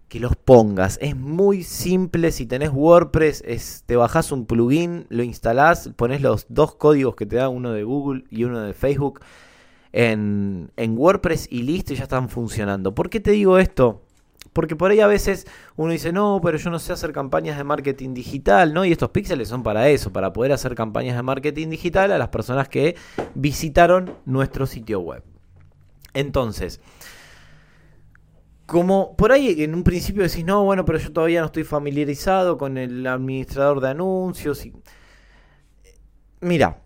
que 0.09 0.19
los 0.19 0.35
pongas. 0.35 0.99
Es 1.01 1.15
muy 1.15 1.63
simple. 1.63 2.33
Si 2.33 2.45
tenés 2.45 2.71
WordPress, 2.73 3.41
es, 3.47 3.83
te 3.85 3.95
bajas 3.95 4.33
un 4.33 4.45
plugin, 4.45 5.05
lo 5.07 5.23
instalás, 5.23 5.91
pones 5.95 6.21
los 6.21 6.45
dos 6.49 6.75
códigos 6.75 7.15
que 7.15 7.25
te 7.25 7.37
da 7.37 7.47
uno 7.47 7.71
de 7.71 7.83
Google 7.83 8.25
y 8.29 8.43
uno 8.43 8.59
de 8.59 8.73
Facebook 8.73 9.21
en, 9.93 10.71
en 10.75 10.97
WordPress 10.97 11.47
y 11.49 11.63
listo, 11.63 11.93
y 11.93 11.95
ya 11.95 12.03
están 12.03 12.27
funcionando. 12.27 12.93
¿Por 12.93 13.09
qué 13.09 13.21
te 13.21 13.31
digo 13.31 13.59
esto? 13.59 14.01
Porque 14.53 14.75
por 14.75 14.91
ahí 14.91 14.99
a 14.99 15.07
veces 15.07 15.47
uno 15.77 15.93
dice, 15.93 16.11
no, 16.11 16.41
pero 16.43 16.57
yo 16.57 16.69
no 16.69 16.79
sé 16.79 16.91
hacer 16.91 17.13
campañas 17.13 17.57
de 17.57 17.63
marketing 17.63 18.13
digital, 18.13 18.73
¿no? 18.73 18.83
Y 18.83 18.91
estos 18.91 19.09
píxeles 19.09 19.47
son 19.47 19.63
para 19.63 19.87
eso, 19.89 20.11
para 20.11 20.33
poder 20.33 20.51
hacer 20.51 20.75
campañas 20.75 21.15
de 21.15 21.23
marketing 21.23 21.69
digital 21.69 22.11
a 22.11 22.17
las 22.17 22.29
personas 22.29 22.67
que 22.67 22.95
visitaron 23.33 24.17
nuestro 24.25 24.65
sitio 24.65 24.99
web. 24.99 25.23
Entonces, 26.13 26.81
como 28.65 29.15
por 29.15 29.31
ahí 29.31 29.63
en 29.63 29.73
un 29.73 29.83
principio 29.83 30.23
decís, 30.23 30.43
no, 30.43 30.63
bueno, 30.63 30.83
pero 30.85 30.97
yo 30.97 31.11
todavía 31.11 31.39
no 31.39 31.47
estoy 31.47 31.63
familiarizado 31.63 32.57
con 32.57 32.77
el 32.77 33.07
administrador 33.07 33.79
de 33.79 33.89
anuncios. 33.89 34.65
Y... 34.65 34.73
Mira, 36.41 36.81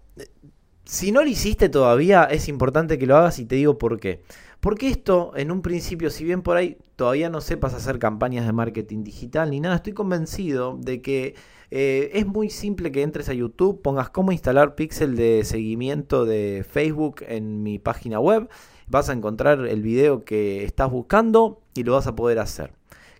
si 0.84 1.12
no 1.12 1.24
lo 1.24 1.28
hiciste 1.28 1.70
todavía, 1.70 2.26
es 2.26 2.48
importante 2.48 2.98
que 2.98 3.08
lo 3.08 3.18
hagas 3.18 3.40
y 3.40 3.46
te 3.46 3.56
digo 3.56 3.78
por 3.78 4.00
qué. 4.00 4.24
Porque 4.66 4.90
esto, 4.90 5.32
en 5.36 5.52
un 5.52 5.62
principio, 5.62 6.10
si 6.10 6.24
bien 6.24 6.42
por 6.42 6.58
ahí 6.58 6.80
todavía 6.96 7.30
no 7.30 7.40
sepas 7.40 7.76
hacer 7.76 8.00
campañas 8.00 8.48
de 8.48 8.52
marketing 8.52 9.04
digital 9.04 9.52
ni 9.52 9.60
nada, 9.60 9.76
estoy 9.76 9.94
convencido 9.94 10.76
de 10.82 11.04
que 11.04 11.36
eh, 11.70 12.10
es 12.14 12.26
muy 12.26 12.50
simple 12.50 12.92
que 12.92 13.04
entres 13.04 13.30
a 13.30 13.36
YouTube, 13.36 13.84
pongas 13.84 14.10
cómo 14.10 14.32
instalar 14.32 14.74
pixel 14.74 15.16
de 15.16 15.44
seguimiento 15.44 16.26
de 16.26 16.66
Facebook 16.68 17.18
en 17.28 17.62
mi 17.62 17.78
página 17.78 18.20
web, 18.20 18.50
vas 18.88 19.08
a 19.08 19.14
encontrar 19.14 19.68
el 19.68 19.84
video 19.84 20.26
que 20.26 20.64
estás 20.64 20.90
buscando 20.90 21.62
y 21.76 21.84
lo 21.84 21.94
vas 21.94 22.08
a 22.08 22.16
poder 22.16 22.40
hacer. 22.40 22.74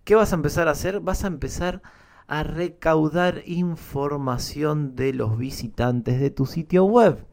¿Qué 0.04 0.16
vas 0.16 0.32
a 0.32 0.38
empezar 0.38 0.68
a 0.68 0.72
hacer? 0.72 1.00
Vas 1.00 1.26
a 1.26 1.28
empezar 1.28 1.84
a 2.26 2.42
recaudar 2.42 3.44
información 3.46 4.96
de 4.96 5.14
los 5.14 5.38
visitantes 5.38 6.20
de 6.20 6.32
tu 6.32 6.48
sitio 6.48 6.86
web. 6.86 7.24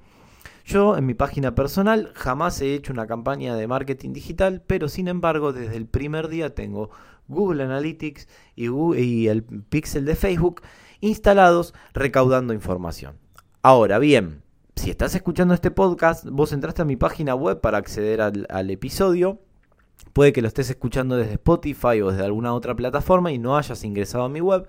Yo 0.64 0.96
en 0.96 1.06
mi 1.06 1.14
página 1.14 1.54
personal 1.54 2.12
jamás 2.14 2.60
he 2.60 2.74
hecho 2.74 2.92
una 2.92 3.06
campaña 3.06 3.56
de 3.56 3.66
marketing 3.66 4.12
digital, 4.12 4.62
pero 4.66 4.88
sin 4.88 5.08
embargo 5.08 5.52
desde 5.52 5.76
el 5.76 5.86
primer 5.86 6.28
día 6.28 6.54
tengo 6.54 6.90
Google 7.28 7.64
Analytics 7.64 8.28
y, 8.54 9.26
el 9.26 9.42
Pixel 9.42 10.04
de 10.04 10.16
Facebook 10.16 10.62
instalados 11.00 11.74
recaudando 11.94 12.54
información. 12.54 13.16
Ahora 13.62 13.98
bien, 13.98 14.42
si 14.76 14.90
estás 14.90 15.14
escuchando 15.14 15.54
este 15.54 15.70
podcast, 15.70 16.26
vos 16.26 16.52
entraste 16.52 16.82
a 16.82 16.84
mi 16.84 16.96
página 16.96 17.34
web 17.34 17.60
para 17.60 17.78
acceder 17.78 18.20
al, 18.20 18.70
episodio. 18.70 19.40
Puede 20.12 20.32
que 20.32 20.42
lo 20.42 20.48
estés 20.48 20.70
escuchando 20.70 21.16
desde 21.16 21.34
Spotify 21.34 22.00
o 22.02 22.10
desde 22.10 22.24
alguna 22.24 22.54
otra 22.54 22.74
plataforma 22.74 23.32
y 23.32 23.38
no 23.38 23.56
hayas 23.56 23.84
ingresado 23.84 24.24
a 24.24 24.28
mi 24.28 24.40
web. 24.40 24.66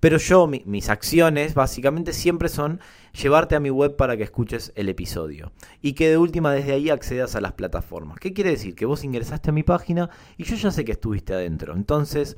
Pero 0.00 0.18
yo, 0.18 0.46
mis 0.46 0.90
acciones 0.90 1.54
básicamente 1.54 2.12
siempre 2.12 2.48
son 2.48 2.80
llevarte 3.20 3.56
a 3.56 3.60
mi 3.60 3.70
web 3.70 3.96
para 3.96 4.16
que 4.16 4.24
escuches 4.24 4.72
el 4.76 4.88
episodio. 4.88 5.52
Y 5.80 5.94
que 5.94 6.10
de 6.10 6.18
última 6.18 6.52
desde 6.52 6.72
ahí 6.72 6.90
accedas 6.90 7.34
a 7.34 7.40
las 7.40 7.52
plataformas. 7.52 8.18
¿Qué 8.18 8.32
quiere 8.32 8.50
decir? 8.50 8.74
Que 8.74 8.86
vos 8.86 9.04
ingresaste 9.04 9.50
a 9.50 9.52
mi 9.54 9.62
página 9.62 10.10
y 10.36 10.44
yo 10.44 10.56
ya 10.56 10.70
sé 10.70 10.84
que 10.84 10.92
estuviste 10.92 11.32
adentro. 11.34 11.74
Entonces, 11.74 12.36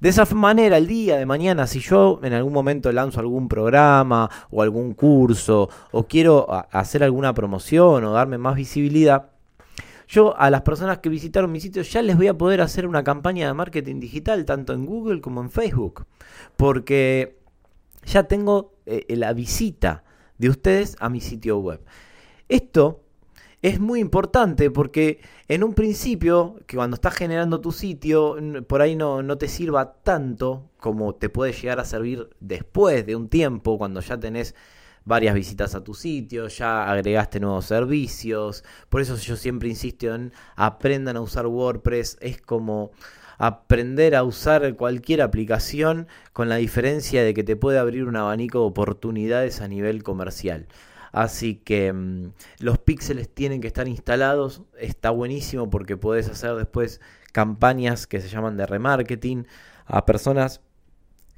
de 0.00 0.08
esa 0.08 0.24
manera, 0.34 0.76
el 0.76 0.86
día 0.86 1.16
de 1.16 1.26
mañana, 1.26 1.66
si 1.66 1.80
yo 1.80 2.20
en 2.22 2.32
algún 2.32 2.52
momento 2.52 2.90
lanzo 2.92 3.20
algún 3.20 3.48
programa 3.48 4.30
o 4.50 4.62
algún 4.62 4.94
curso 4.94 5.68
o 5.90 6.06
quiero 6.06 6.46
hacer 6.70 7.02
alguna 7.02 7.34
promoción 7.34 8.04
o 8.04 8.12
darme 8.12 8.38
más 8.38 8.54
visibilidad, 8.54 9.31
yo 10.12 10.38
a 10.38 10.50
las 10.50 10.60
personas 10.60 10.98
que 10.98 11.08
visitaron 11.08 11.50
mi 11.50 11.58
sitio 11.58 11.82
ya 11.82 12.02
les 12.02 12.18
voy 12.18 12.28
a 12.28 12.36
poder 12.36 12.60
hacer 12.60 12.86
una 12.86 13.02
campaña 13.02 13.46
de 13.46 13.54
marketing 13.54 13.98
digital, 13.98 14.44
tanto 14.44 14.74
en 14.74 14.84
Google 14.84 15.22
como 15.22 15.40
en 15.40 15.50
Facebook, 15.50 16.04
porque 16.56 17.38
ya 18.04 18.24
tengo 18.24 18.74
eh, 18.84 19.06
la 19.16 19.32
visita 19.32 20.04
de 20.36 20.50
ustedes 20.50 20.96
a 21.00 21.08
mi 21.08 21.22
sitio 21.22 21.58
web. 21.60 21.80
Esto 22.50 23.00
es 23.62 23.80
muy 23.80 24.00
importante 24.00 24.70
porque 24.70 25.20
en 25.48 25.64
un 25.64 25.72
principio, 25.72 26.56
que 26.66 26.76
cuando 26.76 26.96
estás 26.96 27.14
generando 27.14 27.62
tu 27.62 27.72
sitio, 27.72 28.36
por 28.66 28.82
ahí 28.82 28.96
no, 28.96 29.22
no, 29.22 29.38
te 29.38 29.48
sirva 29.48 29.94
tanto 30.02 30.68
como 30.76 31.14
te 31.14 31.30
puede 31.30 31.52
llegar 31.54 31.80
a 31.80 31.86
servir 31.86 32.28
después 32.38 33.06
de 33.06 33.16
un 33.16 33.28
tiempo, 33.30 33.78
cuando 33.78 34.00
ya 34.00 34.20
tenés 34.20 34.54
varias 35.04 35.34
visitas 35.34 35.74
a 35.74 35.82
tu 35.82 35.94
sitio, 35.94 36.48
ya 36.48 36.90
agregaste 36.90 37.40
nuevos 37.40 37.66
servicios. 37.66 38.64
Por 38.88 39.00
eso 39.00 39.16
yo 39.16 39.36
siempre 39.36 39.68
insisto 39.68 40.14
en 40.14 40.32
aprendan 40.56 41.16
a 41.16 41.20
usar 41.20 41.46
WordPress. 41.46 42.18
Es 42.20 42.40
como 42.40 42.92
aprender 43.38 44.14
a 44.14 44.22
usar 44.22 44.76
cualquier 44.76 45.22
aplicación 45.22 46.06
con 46.32 46.48
la 46.48 46.56
diferencia 46.56 47.24
de 47.24 47.34
que 47.34 47.44
te 47.44 47.56
puede 47.56 47.78
abrir 47.78 48.04
un 48.04 48.16
abanico 48.16 48.60
de 48.60 48.66
oportunidades 48.66 49.60
a 49.60 49.68
nivel 49.68 50.02
comercial. 50.02 50.68
Así 51.12 51.56
que 51.56 51.92
mm, 51.92 52.32
los 52.60 52.78
píxeles 52.78 53.28
tienen 53.28 53.60
que 53.60 53.66
estar 53.66 53.86
instalados. 53.88 54.62
Está 54.78 55.10
buenísimo 55.10 55.68
porque 55.70 55.96
puedes 55.96 56.28
hacer 56.28 56.54
después 56.54 57.00
campañas 57.32 58.06
que 58.06 58.20
se 58.20 58.28
llaman 58.28 58.56
de 58.56 58.66
remarketing 58.66 59.46
a 59.86 60.06
personas 60.06 60.60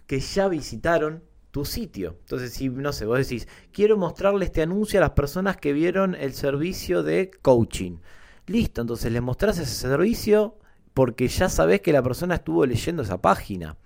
que 0.07 0.21
ya 0.21 0.49
visitaron 0.49 1.23
tu 1.55 1.65
sitio. 1.65 2.17
Entonces, 2.19 2.53
si 2.53 2.69
no 2.69 2.93
sé, 2.93 3.07
vos 3.07 3.17
decís, 3.17 3.47
quiero 3.71 3.97
mostrarle 3.97 4.45
este 4.45 4.63
anuncio 4.63 4.99
a 4.99 5.03
las 5.03 5.13
personas 5.13 5.57
que 5.57 5.73
vieron 5.73 6.17
el 6.17 6.35
servicio 6.35 7.05
de 7.05 7.31
coaching. 7.43 7.99
Listo, 8.49 8.81
entonces 8.81 9.13
le 9.13 9.21
mostrás 9.21 9.61
ese 9.61 9.73
servicio 9.73 10.59
porque 10.95 11.29
ya 11.29 11.49
sabés 11.49 11.81
que 11.81 11.93
la 11.93 12.03
persona 12.03 12.35
estuvo 12.35 12.67
leyendo 12.67 13.05
esa 13.05 13.23
página. 13.23 13.77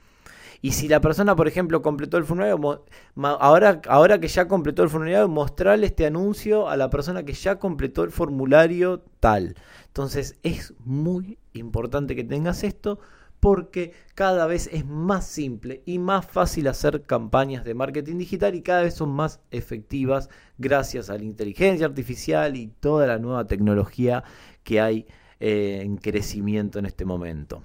Y 0.62 0.72
si 0.72 0.88
la 0.88 1.02
persona, 1.02 1.36
por 1.36 1.46
ejemplo, 1.46 1.82
completó 1.82 2.16
el 2.16 2.24
formulario, 2.24 2.86
ahora, 3.22 3.82
ahora 3.86 4.18
que 4.18 4.28
ya 4.28 4.48
completó 4.48 4.82
el 4.82 4.88
formulario, 4.88 5.28
mostrarle 5.28 5.88
este 5.88 6.06
anuncio 6.06 6.70
a 6.70 6.76
la 6.78 6.88
persona 6.88 7.24
que 7.24 7.34
ya 7.34 7.58
completó 7.58 8.02
el 8.02 8.12
formulario 8.12 9.04
tal. 9.20 9.56
Entonces 9.88 10.38
es 10.42 10.72
muy 10.86 11.38
importante 11.52 12.16
que 12.16 12.24
tengas 12.24 12.64
esto 12.64 12.98
porque 13.40 13.92
cada 14.14 14.46
vez 14.46 14.68
es 14.72 14.84
más 14.84 15.26
simple 15.26 15.82
y 15.86 15.98
más 15.98 16.26
fácil 16.26 16.68
hacer 16.68 17.02
campañas 17.02 17.64
de 17.64 17.74
marketing 17.74 18.18
digital 18.18 18.54
y 18.54 18.62
cada 18.62 18.82
vez 18.82 18.94
son 18.94 19.10
más 19.10 19.40
efectivas 19.50 20.28
gracias 20.58 21.10
a 21.10 21.16
la 21.16 21.24
inteligencia 21.24 21.86
artificial 21.86 22.56
y 22.56 22.68
toda 22.80 23.06
la 23.06 23.18
nueva 23.18 23.46
tecnología 23.46 24.24
que 24.64 24.80
hay 24.80 25.06
eh, 25.40 25.80
en 25.82 25.96
crecimiento 25.96 26.78
en 26.78 26.86
este 26.86 27.04
momento. 27.04 27.62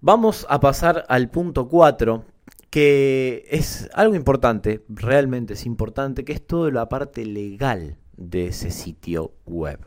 Vamos 0.00 0.46
a 0.50 0.60
pasar 0.60 1.06
al 1.08 1.30
punto 1.30 1.66
4, 1.66 2.24
que 2.68 3.46
es 3.48 3.88
algo 3.94 4.14
importante, 4.14 4.84
realmente 4.88 5.54
es 5.54 5.64
importante, 5.64 6.26
que 6.26 6.34
es 6.34 6.46
toda 6.46 6.70
la 6.70 6.90
parte 6.90 7.24
legal 7.24 7.96
de 8.16 8.48
ese 8.48 8.70
sitio 8.70 9.32
web. 9.46 9.80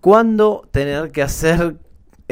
¿Cuándo 0.00 0.62
tener 0.70 1.10
que 1.10 1.22
hacer 1.22 1.76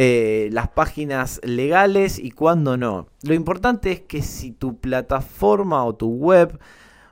eh, 0.00 0.48
las 0.52 0.68
páginas 0.68 1.40
legales 1.42 2.20
y 2.20 2.30
cuándo 2.30 2.76
no. 2.76 3.08
Lo 3.22 3.34
importante 3.34 3.90
es 3.90 4.00
que 4.02 4.22
si 4.22 4.52
tu 4.52 4.78
plataforma 4.78 5.84
o 5.84 5.96
tu 5.96 6.08
web 6.10 6.60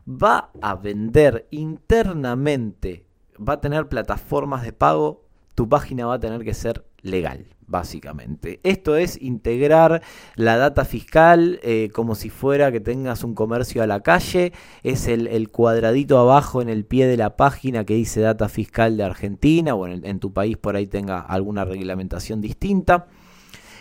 va 0.06 0.52
a 0.62 0.76
vender 0.76 1.48
internamente, 1.50 3.04
va 3.36 3.54
a 3.54 3.60
tener 3.60 3.88
plataformas 3.88 4.62
de 4.62 4.72
pago, 4.72 5.24
tu 5.56 5.68
página 5.68 6.06
va 6.06 6.14
a 6.14 6.20
tener 6.20 6.44
que 6.44 6.54
ser 6.54 6.84
legal 7.06 7.56
básicamente. 7.66 8.60
Esto 8.62 8.96
es 8.96 9.20
integrar 9.20 10.02
la 10.36 10.56
data 10.56 10.84
fiscal 10.84 11.60
eh, 11.62 11.90
como 11.92 12.14
si 12.14 12.30
fuera 12.30 12.72
que 12.72 12.80
tengas 12.80 13.24
un 13.24 13.34
comercio 13.34 13.82
a 13.82 13.86
la 13.86 14.00
calle. 14.00 14.52
Es 14.82 15.08
el, 15.08 15.50
cuadradito 15.50 16.18
abajo 16.18 16.62
en 16.62 16.68
el 16.68 16.84
pie 16.84 17.06
de 17.06 17.16
la 17.16 17.36
página 17.36 17.84
que 17.84 17.94
dice 17.94 18.20
data 18.20 18.48
fiscal 18.48 18.96
de 18.96 19.04
Argentina 19.04 19.74
o 19.74 19.86
en, 19.86 20.20
tu 20.20 20.32
país 20.32 20.56
por 20.56 20.76
ahí 20.76 20.86
tenga 20.86 21.20
alguna 21.20 21.64
reglamentación 21.64 22.40
distinta. 22.40 23.06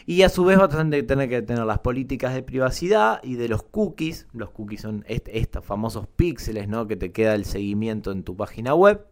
Y 0.07 0.21
a 0.21 0.29
su 0.29 0.45
vez 0.45 0.57
vas 0.59 0.71
a 0.71 0.77
tener 0.77 1.29
que 1.29 1.41
tener 1.41 1.65
las 1.65 1.79
políticas 1.79 2.35
de 2.35 2.43
privacidad 2.43 3.19
y 3.23 3.35
de 3.35 3.49
los 3.49 3.63
cookies. 3.63 4.27
Los 4.33 4.51
cookies 4.51 4.81
son 4.81 5.03
estos 5.07 5.65
famosos 5.65 6.07
píxeles 6.07 6.67
¿no? 6.67 6.85
que 6.85 6.95
te 6.95 7.11
queda 7.11 7.33
el 7.33 7.45
seguimiento 7.45 8.11
en 8.11 8.23
tu 8.23 8.35
página 8.35 8.75
web. 8.75 9.07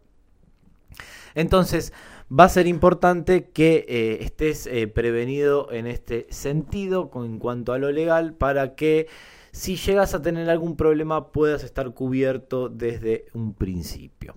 Entonces, 1.35 1.93
va 2.37 2.45
a 2.45 2.49
ser 2.49 2.67
importante 2.67 3.49
que 3.49 3.85
eh, 3.87 4.17
estés 4.21 4.65
eh, 4.67 4.87
prevenido 4.87 5.71
en 5.71 5.85
este 5.87 6.25
sentido 6.29 7.11
en 7.15 7.37
cuanto 7.37 7.73
a 7.73 7.77
lo 7.77 7.91
legal 7.91 8.33
para 8.33 8.75
que 8.75 9.07
si 9.51 9.75
llegas 9.75 10.15
a 10.15 10.21
tener 10.21 10.49
algún 10.49 10.75
problema 10.75 11.31
puedas 11.31 11.63
estar 11.63 11.93
cubierto 11.93 12.69
desde 12.69 13.25
un 13.33 13.53
principio. 13.53 14.35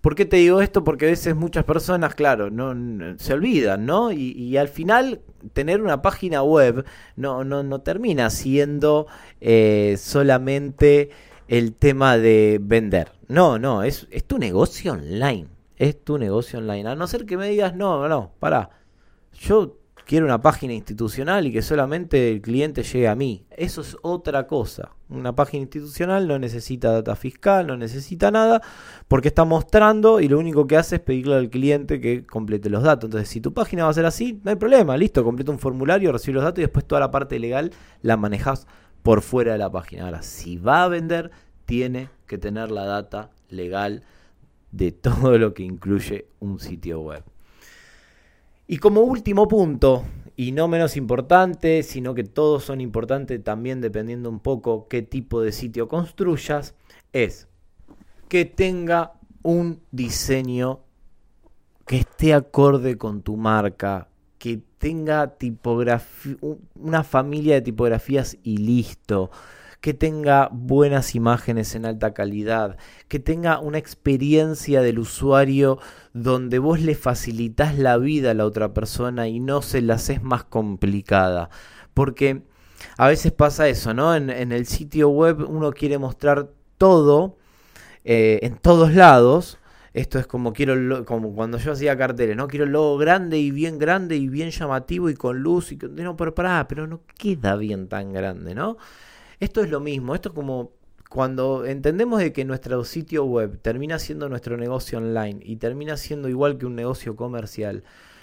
¿Por 0.00 0.14
qué 0.14 0.24
te 0.24 0.38
digo 0.38 0.62
esto? 0.62 0.82
Porque 0.82 1.04
a 1.04 1.10
veces 1.10 1.36
muchas 1.36 1.64
personas, 1.64 2.14
claro, 2.14 2.48
no, 2.50 3.18
se 3.18 3.34
olvidan, 3.34 3.84
¿no? 3.84 4.10
Y, 4.12 4.56
al 4.56 4.68
final 4.68 5.20
tener 5.52 5.82
una 5.82 6.00
página 6.00 6.42
web 6.42 6.86
no, 7.16 7.44
no, 7.44 7.62
no 7.62 7.82
termina 7.82 8.30
siendo 8.30 9.08
eh, 9.42 9.96
solamente 9.98 11.10
el 11.48 11.74
tema 11.74 12.16
de 12.16 12.58
vender. 12.62 13.12
No, 13.28 13.58
no, 13.58 13.82
es, 13.82 14.08
es 14.10 14.24
tu 14.24 14.38
negocio 14.38 14.92
online. 14.92 15.48
Es 15.80 16.04
tu 16.04 16.18
negocio 16.18 16.58
online. 16.58 16.90
A 16.90 16.94
no 16.94 17.06
ser 17.06 17.24
que 17.24 17.38
me 17.38 17.48
digas, 17.48 17.74
no, 17.74 18.06
no, 18.06 18.34
para. 18.38 18.68
Yo 19.32 19.78
quiero 20.04 20.26
una 20.26 20.42
página 20.42 20.74
institucional 20.74 21.46
y 21.46 21.52
que 21.52 21.62
solamente 21.62 22.30
el 22.30 22.42
cliente 22.42 22.82
llegue 22.82 23.08
a 23.08 23.14
mí. 23.14 23.46
Eso 23.48 23.80
es 23.80 23.96
otra 24.02 24.46
cosa. 24.46 24.90
Una 25.08 25.34
página 25.34 25.62
institucional 25.62 26.28
no 26.28 26.38
necesita 26.38 26.92
data 26.92 27.16
fiscal, 27.16 27.66
no 27.66 27.78
necesita 27.78 28.30
nada, 28.30 28.60
porque 29.08 29.28
está 29.28 29.46
mostrando 29.46 30.20
y 30.20 30.28
lo 30.28 30.38
único 30.38 30.66
que 30.66 30.76
hace 30.76 30.96
es 30.96 31.00
pedirle 31.00 31.36
al 31.36 31.48
cliente 31.48 31.98
que 31.98 32.26
complete 32.26 32.68
los 32.68 32.82
datos. 32.82 33.08
Entonces, 33.08 33.30
si 33.30 33.40
tu 33.40 33.54
página 33.54 33.84
va 33.84 33.90
a 33.90 33.94
ser 33.94 34.04
así, 34.04 34.38
no 34.44 34.50
hay 34.50 34.56
problema, 34.56 34.98
listo, 34.98 35.24
completa 35.24 35.50
un 35.50 35.58
formulario, 35.58 36.12
recibe 36.12 36.34
los 36.34 36.44
datos 36.44 36.58
y 36.58 36.62
después 36.62 36.84
toda 36.84 37.00
la 37.00 37.10
parte 37.10 37.38
legal 37.38 37.70
la 38.02 38.18
manejas 38.18 38.66
por 39.02 39.22
fuera 39.22 39.52
de 39.52 39.58
la 39.58 39.72
página. 39.72 40.04
Ahora, 40.04 40.20
si 40.20 40.58
va 40.58 40.84
a 40.84 40.88
vender, 40.88 41.30
tiene 41.64 42.10
que 42.26 42.36
tener 42.36 42.70
la 42.70 42.84
data 42.84 43.30
legal 43.48 44.02
de 44.72 44.92
todo 44.92 45.38
lo 45.38 45.54
que 45.54 45.62
incluye 45.62 46.26
un 46.40 46.58
sitio 46.58 47.00
web. 47.00 47.22
Y 48.66 48.78
como 48.78 49.00
último 49.00 49.48
punto, 49.48 50.04
y 50.36 50.52
no 50.52 50.68
menos 50.68 50.96
importante, 50.96 51.82
sino 51.82 52.14
que 52.14 52.24
todos 52.24 52.64
son 52.64 52.80
importantes 52.80 53.42
también 53.42 53.80
dependiendo 53.80 54.30
un 54.30 54.38
poco 54.38 54.86
qué 54.88 55.02
tipo 55.02 55.42
de 55.42 55.52
sitio 55.52 55.88
construyas, 55.88 56.74
es 57.12 57.48
que 58.28 58.44
tenga 58.44 59.14
un 59.42 59.80
diseño 59.90 60.80
que 61.84 61.98
esté 61.98 62.32
acorde 62.32 62.96
con 62.96 63.22
tu 63.22 63.36
marca, 63.36 64.08
que 64.38 64.60
tenga 64.78 65.36
tipografía, 65.36 66.36
una 66.76 67.02
familia 67.02 67.56
de 67.56 67.62
tipografías 67.62 68.38
y 68.44 68.58
listo 68.58 69.30
que 69.80 69.94
tenga 69.94 70.48
buenas 70.52 71.14
imágenes 71.14 71.74
en 71.74 71.86
alta 71.86 72.12
calidad, 72.12 72.76
que 73.08 73.18
tenga 73.18 73.58
una 73.60 73.78
experiencia 73.78 74.82
del 74.82 74.98
usuario 74.98 75.78
donde 76.12 76.58
vos 76.58 76.80
le 76.80 76.94
facilitas 76.94 77.78
la 77.78 77.96
vida 77.96 78.32
a 78.32 78.34
la 78.34 78.44
otra 78.44 78.74
persona 78.74 79.28
y 79.28 79.40
no 79.40 79.62
se 79.62 79.80
la 79.80 79.94
haces 79.94 80.22
más 80.22 80.44
complicada. 80.44 81.48
Porque 81.94 82.42
a 82.98 83.08
veces 83.08 83.32
pasa 83.32 83.68
eso, 83.68 83.94
¿no? 83.94 84.14
En, 84.14 84.30
el 84.30 84.66
sitio 84.66 85.08
web 85.08 85.44
uno 85.48 85.72
quiere 85.72 85.98
mostrar 85.98 86.50
todo 86.78 87.38
eh, 88.04 88.40
en 88.42 88.56
todos 88.56 88.94
lados. 88.94 89.58
Esto 89.92 90.20
es 90.20 90.26
como 90.26 90.52
quiero 90.52 91.04
como 91.04 91.34
cuando 91.34 91.58
yo 91.58 91.72
hacía 91.72 91.96
carteles, 91.96 92.36
¿no? 92.36 92.46
Quiero 92.46 92.64
el 92.64 92.70
logo 92.70 92.96
grande 92.96 93.38
y 93.38 93.50
bien 93.50 93.78
grande 93.78 94.16
y 94.16 94.28
bien 94.28 94.50
llamativo 94.50 95.10
y 95.10 95.14
con 95.14 95.40
luz 95.40 95.72
y 95.72 95.78
no, 95.78 96.16
pero 96.16 96.34
pará, 96.34 96.68
pero 96.68 96.86
no 96.86 97.00
queda 97.18 97.56
bien 97.56 97.88
tan 97.88 98.12
grande, 98.12 98.54
¿no? 98.54 98.76
Esto 99.40 99.62
es 99.62 99.70
lo 99.70 99.80
mismo, 99.80 100.14
esto 100.14 100.28
es 100.28 100.34
como 100.34 100.72
cuando 101.08 101.64
entendemos 101.64 102.20
de 102.20 102.32
que 102.32 102.44
nuestro 102.44 102.84
sitio 102.84 103.24
web 103.24 103.58
termina 103.60 103.98
siendo 103.98 104.28
nuestro 104.28 104.56
negocio 104.56 104.98
online 104.98 105.40
y 105.42 105.56
termina 105.56 105.96
siendo 105.96 106.28
igual 106.28 106.58
que 106.58 106.66
un 106.66 106.76
negocio 106.76 107.16
comercial, 107.16 107.82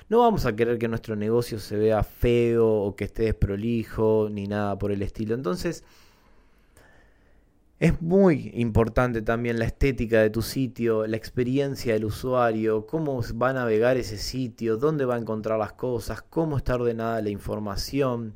no 0.09 0.19
vamos 0.19 0.45
a 0.45 0.55
querer 0.55 0.77
que 0.77 0.87
nuestro 0.87 1.15
negocio 1.15 1.59
se 1.59 1.75
vea 1.75 2.03
feo 2.03 2.67
o 2.67 2.95
que 2.95 3.05
esté 3.05 3.23
desprolijo 3.23 4.29
ni 4.31 4.47
nada 4.47 4.77
por 4.77 4.91
el 4.91 5.01
estilo. 5.01 5.35
Entonces, 5.35 5.83
es 7.79 8.01
muy 8.01 8.51
importante 8.53 9.21
también 9.21 9.59
la 9.59 9.65
estética 9.65 10.21
de 10.21 10.29
tu 10.29 10.41
sitio, 10.41 11.05
la 11.07 11.17
experiencia 11.17 11.93
del 11.93 12.05
usuario, 12.05 12.85
cómo 12.85 13.21
va 13.41 13.49
a 13.49 13.53
navegar 13.53 13.97
ese 13.97 14.17
sitio, 14.17 14.77
dónde 14.77 15.05
va 15.05 15.15
a 15.15 15.19
encontrar 15.19 15.59
las 15.59 15.73
cosas, 15.73 16.21
cómo 16.21 16.57
está 16.57 16.75
ordenada 16.75 17.21
la 17.21 17.29
información, 17.29 18.35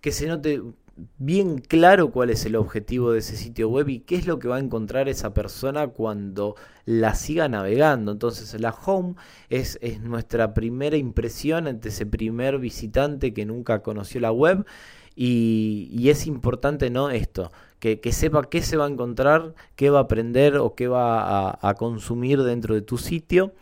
que 0.00 0.12
se 0.12 0.28
note 0.28 0.62
bien 1.18 1.58
claro 1.58 2.10
cuál 2.10 2.30
es 2.30 2.44
el 2.46 2.56
objetivo 2.56 3.12
de 3.12 3.20
ese 3.20 3.36
sitio 3.36 3.68
web 3.68 3.88
y 3.88 4.00
qué 4.00 4.16
es 4.16 4.26
lo 4.26 4.38
que 4.38 4.48
va 4.48 4.56
a 4.56 4.60
encontrar 4.60 5.08
esa 5.08 5.34
persona 5.34 5.88
cuando 5.88 6.56
la 6.84 7.14
siga 7.14 7.48
navegando. 7.48 8.12
Entonces 8.12 8.60
la 8.60 8.70
home 8.70 9.14
es, 9.48 9.78
es 9.82 10.00
nuestra 10.00 10.54
primera 10.54 10.96
impresión 10.96 11.66
ante 11.66 11.88
ese 11.90 12.06
primer 12.06 12.58
visitante 12.58 13.32
que 13.32 13.46
nunca 13.46 13.82
conoció 13.82 14.20
la 14.20 14.32
web 14.32 14.64
y, 15.20 16.08
es 16.08 16.26
importante 16.26 16.90
no 16.90 17.10
esto, 17.10 17.50
que, 17.80 18.00
sepa 18.12 18.48
qué 18.48 18.62
se 18.62 18.76
va 18.76 18.86
a 18.86 18.88
encontrar, 18.88 19.54
qué 19.74 19.90
va 19.90 19.98
a 19.98 20.02
aprender 20.02 20.58
o 20.58 20.76
qué 20.76 20.86
va 20.86 21.48
a, 21.50 21.58
a 21.60 21.74
consumir 21.74 22.42
dentro 22.44 22.74
de 22.74 22.82
tu 22.82 22.98
sitio 22.98 23.52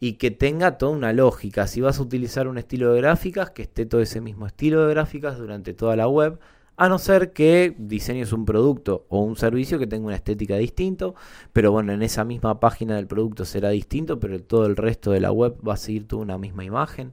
y 0.00 0.14
que 0.14 0.30
tenga 0.30 0.78
toda 0.78 0.92
una 0.92 1.12
lógica. 1.12 1.66
Si 1.66 1.80
vas 1.82 1.98
a 1.98 2.02
utilizar 2.02 2.48
un 2.48 2.56
estilo 2.56 2.92
de 2.92 3.00
gráficas, 3.02 3.50
que 3.50 3.62
esté 3.62 3.84
todo 3.84 4.00
ese 4.00 4.22
mismo 4.22 4.46
estilo 4.46 4.86
de 4.86 4.94
gráficas 4.94 5.38
durante 5.38 5.74
toda 5.74 5.96
la 5.96 6.08
web 6.08 6.40
a 6.76 6.88
no 6.88 6.98
ser 6.98 7.32
que 7.32 7.74
diseñes 7.78 8.32
un 8.32 8.44
producto 8.44 9.06
o 9.08 9.20
un 9.20 9.36
servicio 9.36 9.78
que 9.78 9.86
tenga 9.86 10.06
una 10.06 10.16
estética 10.16 10.56
distinto, 10.56 11.14
pero 11.52 11.70
bueno, 11.70 11.92
en 11.92 12.02
esa 12.02 12.24
misma 12.24 12.60
página 12.60 12.96
del 12.96 13.06
producto 13.06 13.44
será 13.44 13.70
distinto, 13.70 14.18
pero 14.18 14.42
todo 14.42 14.66
el 14.66 14.76
resto 14.76 15.10
de 15.10 15.20
la 15.20 15.32
web 15.32 15.56
va 15.66 15.74
a 15.74 15.76
seguir 15.76 16.08
toda 16.08 16.22
una 16.22 16.38
misma 16.38 16.64
imagen. 16.64 17.12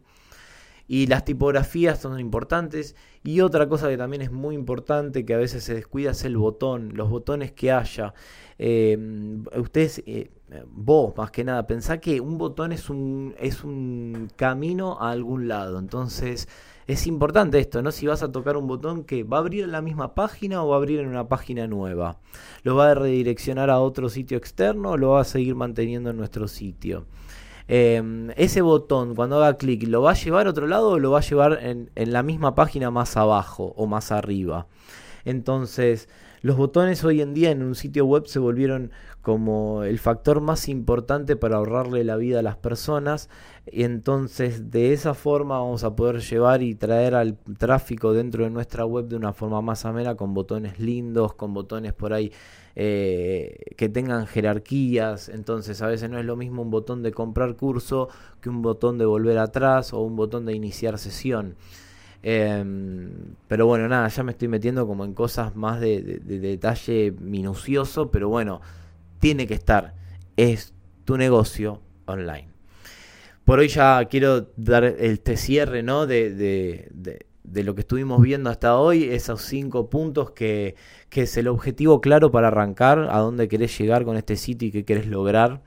Y 0.88 1.06
las 1.06 1.24
tipografías 1.24 2.00
son 2.00 2.20
importantes. 2.20 2.96
Y 3.24 3.42
otra 3.42 3.70
cosa 3.70 3.90
que 3.90 3.98
también 3.98 4.24
es 4.24 4.32
muy 4.32 4.56
importante, 4.56 5.24
que 5.24 5.36
a 5.36 5.38
veces 5.38 5.64
se 5.64 5.76
descuida, 5.76 6.12
es 6.12 6.26
el 6.26 6.36
botón, 6.36 6.94
los 6.96 7.12
botones 7.12 7.52
que 7.52 7.72
haya. 7.72 8.16
Eh, 8.58 8.98
ustedes, 9.56 10.04
vos 10.66 11.16
más 11.16 11.30
que 11.30 11.44
nada, 11.44 11.68
pensá 11.68 12.00
que 12.00 12.20
un 12.20 12.40
botón 12.40 12.72
es 12.72 12.90
un, 12.90 13.36
es 13.40 13.64
un 13.64 14.30
camino 14.36 14.98
a 15.00 15.12
algún 15.12 15.48
lado. 15.48 15.78
Entonces, 15.78 16.48
es 16.90 17.06
importante 17.06 17.60
esto, 17.60 17.84
¿no? 17.84 17.92
Si 17.92 18.08
vas 18.08 18.24
a 18.24 18.32
tocar 18.32 18.58
un 18.58 18.66
botón 18.66 19.04
que 19.04 19.24
va 19.24 19.38
a 19.38 19.40
abrir 19.42 19.64
en 19.64 19.72
la 19.72 19.82
misma 19.82 20.16
página 20.16 20.64
o 20.64 20.70
va 20.70 20.76
a 20.76 20.78
abrir 20.78 21.00
en 21.00 21.08
una 21.08 21.28
página 21.28 21.68
nueva. 21.68 22.18
Lo 22.64 22.76
va 22.76 22.90
a 22.90 22.96
redireccionar 22.96 23.70
a 23.70 23.80
otro 23.80 24.10
sitio 24.10 24.40
externo 24.40 24.92
o 24.92 24.98
lo 24.98 25.12
va 25.12 25.22
a 25.22 25.24
seguir 25.24 25.54
manteniendo 25.54 26.10
en 26.10 26.18
nuestro 26.18 26.48
sitio. 26.48 27.06
Em, 27.68 28.32
ese 28.38 28.62
botón, 28.62 29.14
cuando 29.14 29.36
haga 29.36 29.58
clic, 29.58 29.88
¿lo 29.88 30.02
va 30.02 30.12
a 30.12 30.16
llevar 30.16 30.48
a 30.48 30.50
otro 30.50 30.66
lado 30.66 30.90
o 30.90 31.00
lo 31.00 31.12
va 31.12 31.20
a 31.20 31.22
llevar 31.22 31.60
en, 31.62 31.92
en 31.94 32.12
la 32.12 32.24
misma 32.24 32.56
página 32.56 32.90
más 32.90 33.16
abajo 33.18 33.72
o 33.78 33.86
más 33.86 34.12
arriba? 34.12 34.66
Entonces, 35.26 36.10
los 36.42 36.56
botones 36.56 37.04
hoy 37.04 37.22
en 37.22 37.34
día 37.34 37.52
en 37.52 37.64
un 37.64 37.76
sitio 37.76 38.06
web 38.06 38.26
se 38.28 38.40
volvieron 38.40 38.92
como 39.22 39.84
el 39.84 40.00
factor 40.00 40.40
más 40.40 40.70
importante 40.70 41.36
para 41.36 41.58
ahorrarle 41.58 42.04
la 42.04 42.16
vida 42.16 42.40
a 42.40 42.44
las 42.44 42.56
personas 42.56 43.30
y 43.70 43.84
entonces 43.84 44.72
de 44.72 44.94
esa 44.94 45.14
forma 45.14 45.60
vamos 45.60 45.84
a 45.84 45.96
poder 45.96 46.22
llevar 46.22 46.62
y 46.62 46.76
traer 46.76 47.16
al 47.16 47.38
tráfico 47.58 48.14
dentro 48.14 48.46
de 48.46 48.50
nuestra 48.50 48.86
web 48.86 49.08
de 49.08 49.18
una 49.18 49.34
forma 49.34 49.62
más 49.62 49.86
amena 49.86 50.16
con 50.16 50.34
botones 50.34 50.80
lindos, 50.80 51.34
con 51.34 51.54
botones 51.54 51.94
por 51.94 52.14
ahí 52.14 52.32
eh, 52.76 53.58
que 53.76 53.90
tengan 53.90 54.26
jerarquías, 54.26 55.28
entonces 55.28 55.82
a 55.82 55.88
veces 55.88 56.10
no 56.10 56.18
es 56.18 56.26
lo 56.26 56.38
mismo 56.38 56.62
un 56.62 56.72
botón 56.72 57.04
de 57.04 57.12
comprar 57.12 57.58
curso 57.58 58.08
que 58.40 58.50
un 58.50 58.62
botón 58.62 58.98
de 58.98 59.06
volver 59.06 59.38
atrás 59.38 59.92
o 59.92 60.00
un 60.00 60.16
botón 60.16 60.46
de 60.46 60.54
iniciar 60.54 60.98
sesión. 60.98 61.56
Em, 62.22 63.36
pero 63.48 63.66
bueno, 63.66 63.88
nada, 63.88 64.08
ya 64.10 64.24
me 64.24 64.32
estoy 64.32 64.48
metiendo 64.48 64.86
como 64.86 65.06
en 65.06 65.14
cosas 65.14 65.56
más 65.56 65.80
de, 65.80 66.02
detalle 66.24 67.14
minucioso, 67.20 68.12
pero 68.12 68.30
bueno, 68.30 68.62
tiene 69.20 69.48
que 69.48 69.54
estar. 69.54 69.96
Es 70.38 70.74
tu 71.06 71.18
negocio 71.18 71.82
online. 72.06 72.50
Por 73.46 73.60
hoy 73.60 73.68
ya 73.70 74.06
quiero 74.06 74.50
dar 74.58 74.84
este 74.84 75.38
cierre, 75.38 75.82
¿no? 75.82 76.06
De, 76.06 76.32
de, 76.32 77.64
lo 77.64 77.74
que 77.74 77.82
estuvimos 77.82 78.22
viendo 78.22 78.50
hasta 78.50 78.78
hoy, 78.78 79.06
esos 79.06 79.42
cinco 79.42 79.90
puntos 79.90 80.32
que, 80.32 80.76
que, 81.10 81.24
es 81.24 81.36
el 81.36 81.48
objetivo 81.48 82.00
claro 82.00 82.32
para 82.32 82.48
arrancar, 82.50 83.08
a 83.10 83.18
dónde 83.20 83.48
querés 83.48 83.78
llegar 83.78 84.06
con 84.06 84.18
este 84.18 84.36
sitio 84.36 84.68
y 84.68 84.72
qué 84.72 84.86
querés 84.86 85.08
lograr. 85.08 85.62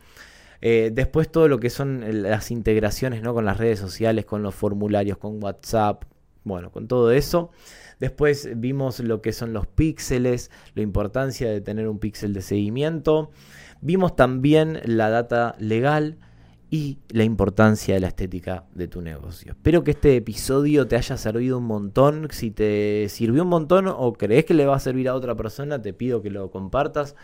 Eh, 0.64 0.90
después 0.92 1.30
todo 1.30 1.48
lo 1.48 1.58
que 1.58 1.70
son 1.70 2.22
las 2.22 2.52
integraciones 2.52 3.20
¿no? 3.20 3.34
con 3.34 3.44
las 3.44 3.58
redes 3.58 3.80
sociales, 3.80 4.24
con 4.24 4.44
los 4.44 4.54
formularios, 4.54 5.18
con 5.18 5.42
WhatsApp, 5.42 6.04
bueno, 6.44 6.70
con 6.70 6.88
todo 6.88 7.12
eso. 7.12 7.50
Después 8.00 8.48
vimos 8.56 9.00
lo 9.00 9.22
que 9.22 9.32
son 9.32 9.52
los 9.52 9.66
píxeles, 9.66 10.50
la 10.74 10.82
importancia 10.82 11.48
de 11.48 11.60
tener 11.60 11.88
un 11.88 11.98
píxel 11.98 12.32
de 12.32 12.42
seguimiento. 12.42 13.30
Vimos 13.80 14.16
también 14.16 14.80
la 14.84 15.08
data 15.08 15.54
legal 15.58 16.18
y 16.72 16.98
la 17.10 17.22
importancia 17.22 17.94
de 17.94 18.00
la 18.00 18.08
estética 18.08 18.64
de 18.74 18.88
tu 18.88 19.02
negocio. 19.02 19.52
Espero 19.52 19.84
que 19.84 19.90
este 19.90 20.16
episodio 20.16 20.88
te 20.88 20.96
haya 20.96 21.16
servido 21.18 21.58
un 21.58 21.64
montón. 21.64 22.28
Si 22.30 22.50
te 22.50 23.08
sirvió 23.10 23.42
un 23.42 23.50
montón 23.50 23.88
o 23.88 24.14
crees 24.14 24.46
que 24.46 24.54
le 24.54 24.64
va 24.64 24.76
a 24.76 24.80
servir 24.80 25.08
a 25.08 25.14
otra 25.14 25.34
persona, 25.34 25.82
te 25.82 25.92
pido 25.92 26.22
que 26.22 26.30
lo 26.30 26.50
compartas. 26.50 27.14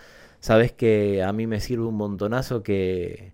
Sabes 0.40 0.72
que 0.72 1.22
a 1.22 1.32
mí 1.32 1.46
me 1.46 1.60
sirve 1.60 1.86
un 1.86 1.96
montonazo 1.96 2.62
que, 2.62 3.32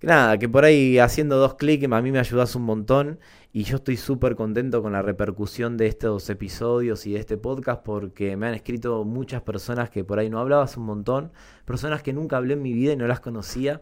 nada, 0.00 0.38
que 0.38 0.48
por 0.48 0.64
ahí 0.64 0.98
haciendo 0.98 1.38
dos 1.38 1.54
clics 1.54 1.90
a 1.90 2.00
mí 2.00 2.12
me 2.12 2.20
ayudas 2.20 2.54
un 2.54 2.62
montón 2.62 3.18
y 3.56 3.62
yo 3.62 3.76
estoy 3.76 3.96
súper 3.96 4.34
contento 4.34 4.82
con 4.82 4.94
la 4.94 5.00
repercusión 5.00 5.76
de 5.76 5.86
estos 5.86 6.28
episodios 6.28 7.06
y 7.06 7.12
de 7.12 7.20
este 7.20 7.36
podcast 7.36 7.84
porque 7.84 8.36
me 8.36 8.48
han 8.48 8.54
escrito 8.54 9.04
muchas 9.04 9.42
personas 9.42 9.90
que 9.90 10.02
por 10.02 10.18
ahí 10.18 10.28
no 10.28 10.40
hablabas 10.40 10.76
un 10.76 10.86
montón, 10.86 11.30
personas 11.64 12.02
que 12.02 12.12
nunca 12.12 12.36
hablé 12.36 12.54
en 12.54 12.62
mi 12.62 12.72
vida 12.72 12.94
y 12.94 12.96
no 12.96 13.06
las 13.06 13.20
conocía 13.20 13.80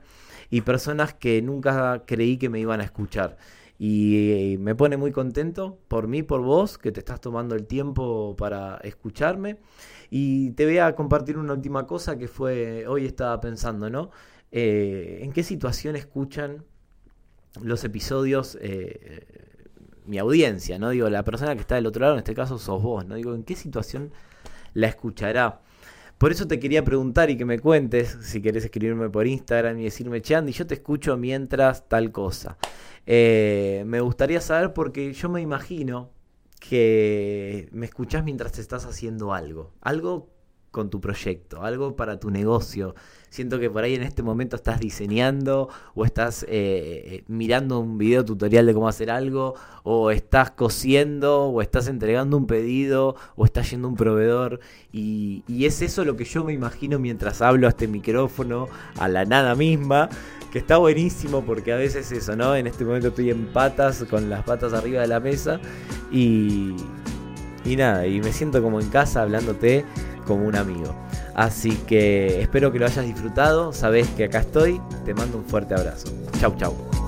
y 0.51 0.61
personas 0.61 1.15
que 1.15 1.41
nunca 1.41 2.05
creí 2.05 2.37
que 2.37 2.51
me 2.51 2.61
iban 2.61 2.83
a 2.83 2.85
escuchar. 2.85 3.39
Y 3.79 4.57
me 4.61 4.75
pone 4.75 4.99
muy 4.99 5.11
contento 5.11 5.79
por 5.89 6.07
mí, 6.07 6.23
por 6.23 6.43
vos, 6.43 6.77
que 6.77 6.93
te 6.93 7.01
estás 7.01 7.23
tomando 7.23 7.55
el 7.55 7.67
tiempo 7.67 8.37
para 8.37 8.77
escucharme. 8.85 9.57
Y 10.11 10.51
te 10.51 10.67
voy 10.67 10.79
a 10.79 10.95
compartir 10.95 11.39
una 11.39 11.55
última 11.55 11.87
cosa 11.87 12.19
que 12.19 12.29
fue, 12.29 12.87
hoy 12.87 13.07
estaba 13.07 13.41
pensando, 13.41 13.89
¿no? 13.89 14.11
Eh, 14.51 15.21
¿En 15.23 15.33
qué 15.33 15.43
situación 15.43 15.97
escuchan 15.97 16.63
los 17.63 17.85
episodios 17.85 18.57
eh, 18.61 19.52
mi 20.07 20.19
audiencia, 20.19 20.79
¿no? 20.79 20.91
Digo, 20.91 21.09
la 21.09 21.25
persona 21.25 21.55
que 21.55 21.61
está 21.61 21.77
del 21.77 21.87
otro 21.87 22.01
lado, 22.03 22.15
en 22.15 22.19
este 22.19 22.35
caso 22.35 22.59
sos 22.59 22.83
vos, 22.83 23.07
¿no? 23.07 23.15
Digo, 23.15 23.35
¿en 23.35 23.45
qué 23.45 23.55
situación 23.55 24.13
la 24.75 24.89
escuchará? 24.89 25.61
Por 26.19 26.31
eso 26.31 26.47
te 26.47 26.61
quería 26.61 26.85
preguntar 26.85 27.31
y 27.31 27.37
que 27.37 27.45
me 27.45 27.59
cuentes, 27.59 28.17
si 28.23 28.41
querés 28.41 28.65
escribirme 28.65 29.11
por 29.11 29.27
Instagram 29.27 29.79
y 29.81 29.85
decirme, 29.85 30.23
che, 30.23 30.37
Andy, 30.37 30.53
yo 30.53 30.67
te 30.67 30.75
escucho 30.75 31.17
mientras 31.17 31.89
tal 31.89 32.13
cosa. 32.13 32.59
Eh, 33.07 33.83
me 33.87 34.01
gustaría 34.01 34.41
saber 34.41 34.73
porque 34.73 35.13
yo 35.13 35.29
me 35.29 35.41
imagino 35.41 36.11
que 36.61 37.69
me 37.73 37.87
escuchás 37.87 38.23
mientras 38.23 38.57
estás 38.59 38.87
haciendo 38.87 39.35
algo. 39.35 39.73
Algo 39.81 40.32
con 40.73 40.91
tu 40.91 41.01
proyecto, 41.01 41.63
algo 41.63 41.95
para 41.95 42.19
tu 42.19 42.31
negocio. 42.31 42.97
Siento 43.29 43.61
que 43.61 43.71
por 43.71 43.85
ahí 43.85 43.95
en 43.95 44.03
este 44.03 44.23
momento 44.23 44.57
estás 44.57 44.81
diseñando 44.81 45.69
o 45.95 46.05
estás 46.05 46.43
eh, 46.43 46.49
eh, 46.51 47.25
mirando 47.29 47.79
un 47.79 47.97
video 47.99 48.25
tutorial 48.25 48.67
de 48.67 48.75
cómo 48.75 48.89
hacer 48.89 49.11
algo 49.11 49.55
o 49.85 50.11
estás 50.11 50.51
cosiendo 50.51 51.45
o 51.45 51.63
estás 51.63 51.89
entregando 51.89 52.37
un 52.37 52.47
pedido 52.47 53.15
o 53.37 53.45
estás 53.45 53.71
yendo 53.71 53.89
a 53.89 53.91
un 53.91 53.97
proveedor 53.97 54.61
y, 54.93 55.45
y 55.47 55.67
es 55.67 55.81
eso 55.83 56.05
lo 56.05 56.17
que 56.17 56.25
yo 56.25 56.43
me 56.43 56.53
imagino 56.53 56.99
mientras 56.99 57.41
hablo 57.43 57.69
a 57.69 57.71
este 57.71 57.87
micrófono, 57.87 58.69
a 58.99 59.09
la 59.09 59.25
nada 59.25 59.55
misma 59.55 60.09
que 60.53 60.59
está 60.59 60.77
buenísimo 60.77 61.43
porque 61.43 61.73
a 61.73 61.77
veces 61.77 62.13
eso, 62.13 62.37
¿no? 62.37 62.55
En 62.55 62.67
este 62.67 62.85
momento 62.85 63.09
estoy 63.09 63.31
en 63.31 63.47
patas, 63.47 64.05
con 64.09 64.29
las 64.29 64.45
patas 64.45 64.75
arriba 64.75 65.01
de 65.01 65.07
la 65.07 65.21
mesa 65.21 65.59
y, 66.11 66.77
y 67.65 67.77
nada, 67.77 68.07
y 68.07 68.21
me 68.21 68.33
siento 68.33 68.63
como 68.63 68.81
en 68.81 68.91
casa 68.91 69.23
hablándote 69.23 69.87
como 70.33 70.47
un 70.47 70.57
amigo. 70.57 70.95
Así 71.35 71.77
que 71.87 72.43
espero 72.43 72.73
que 72.73 72.79
lo 72.79 72.87
hayas 72.87 73.05
disfrutado, 73.05 73.73
sabes 73.73 74.09
que 74.11 74.25
acá 74.25 74.41
estoy, 74.41 74.81
te 75.05 75.15
mando 75.15 75.39
un 75.39 75.45
fuerte 75.45 75.75
abrazo. 75.75 76.09
Chau, 76.41 76.55
chau. 76.57 77.02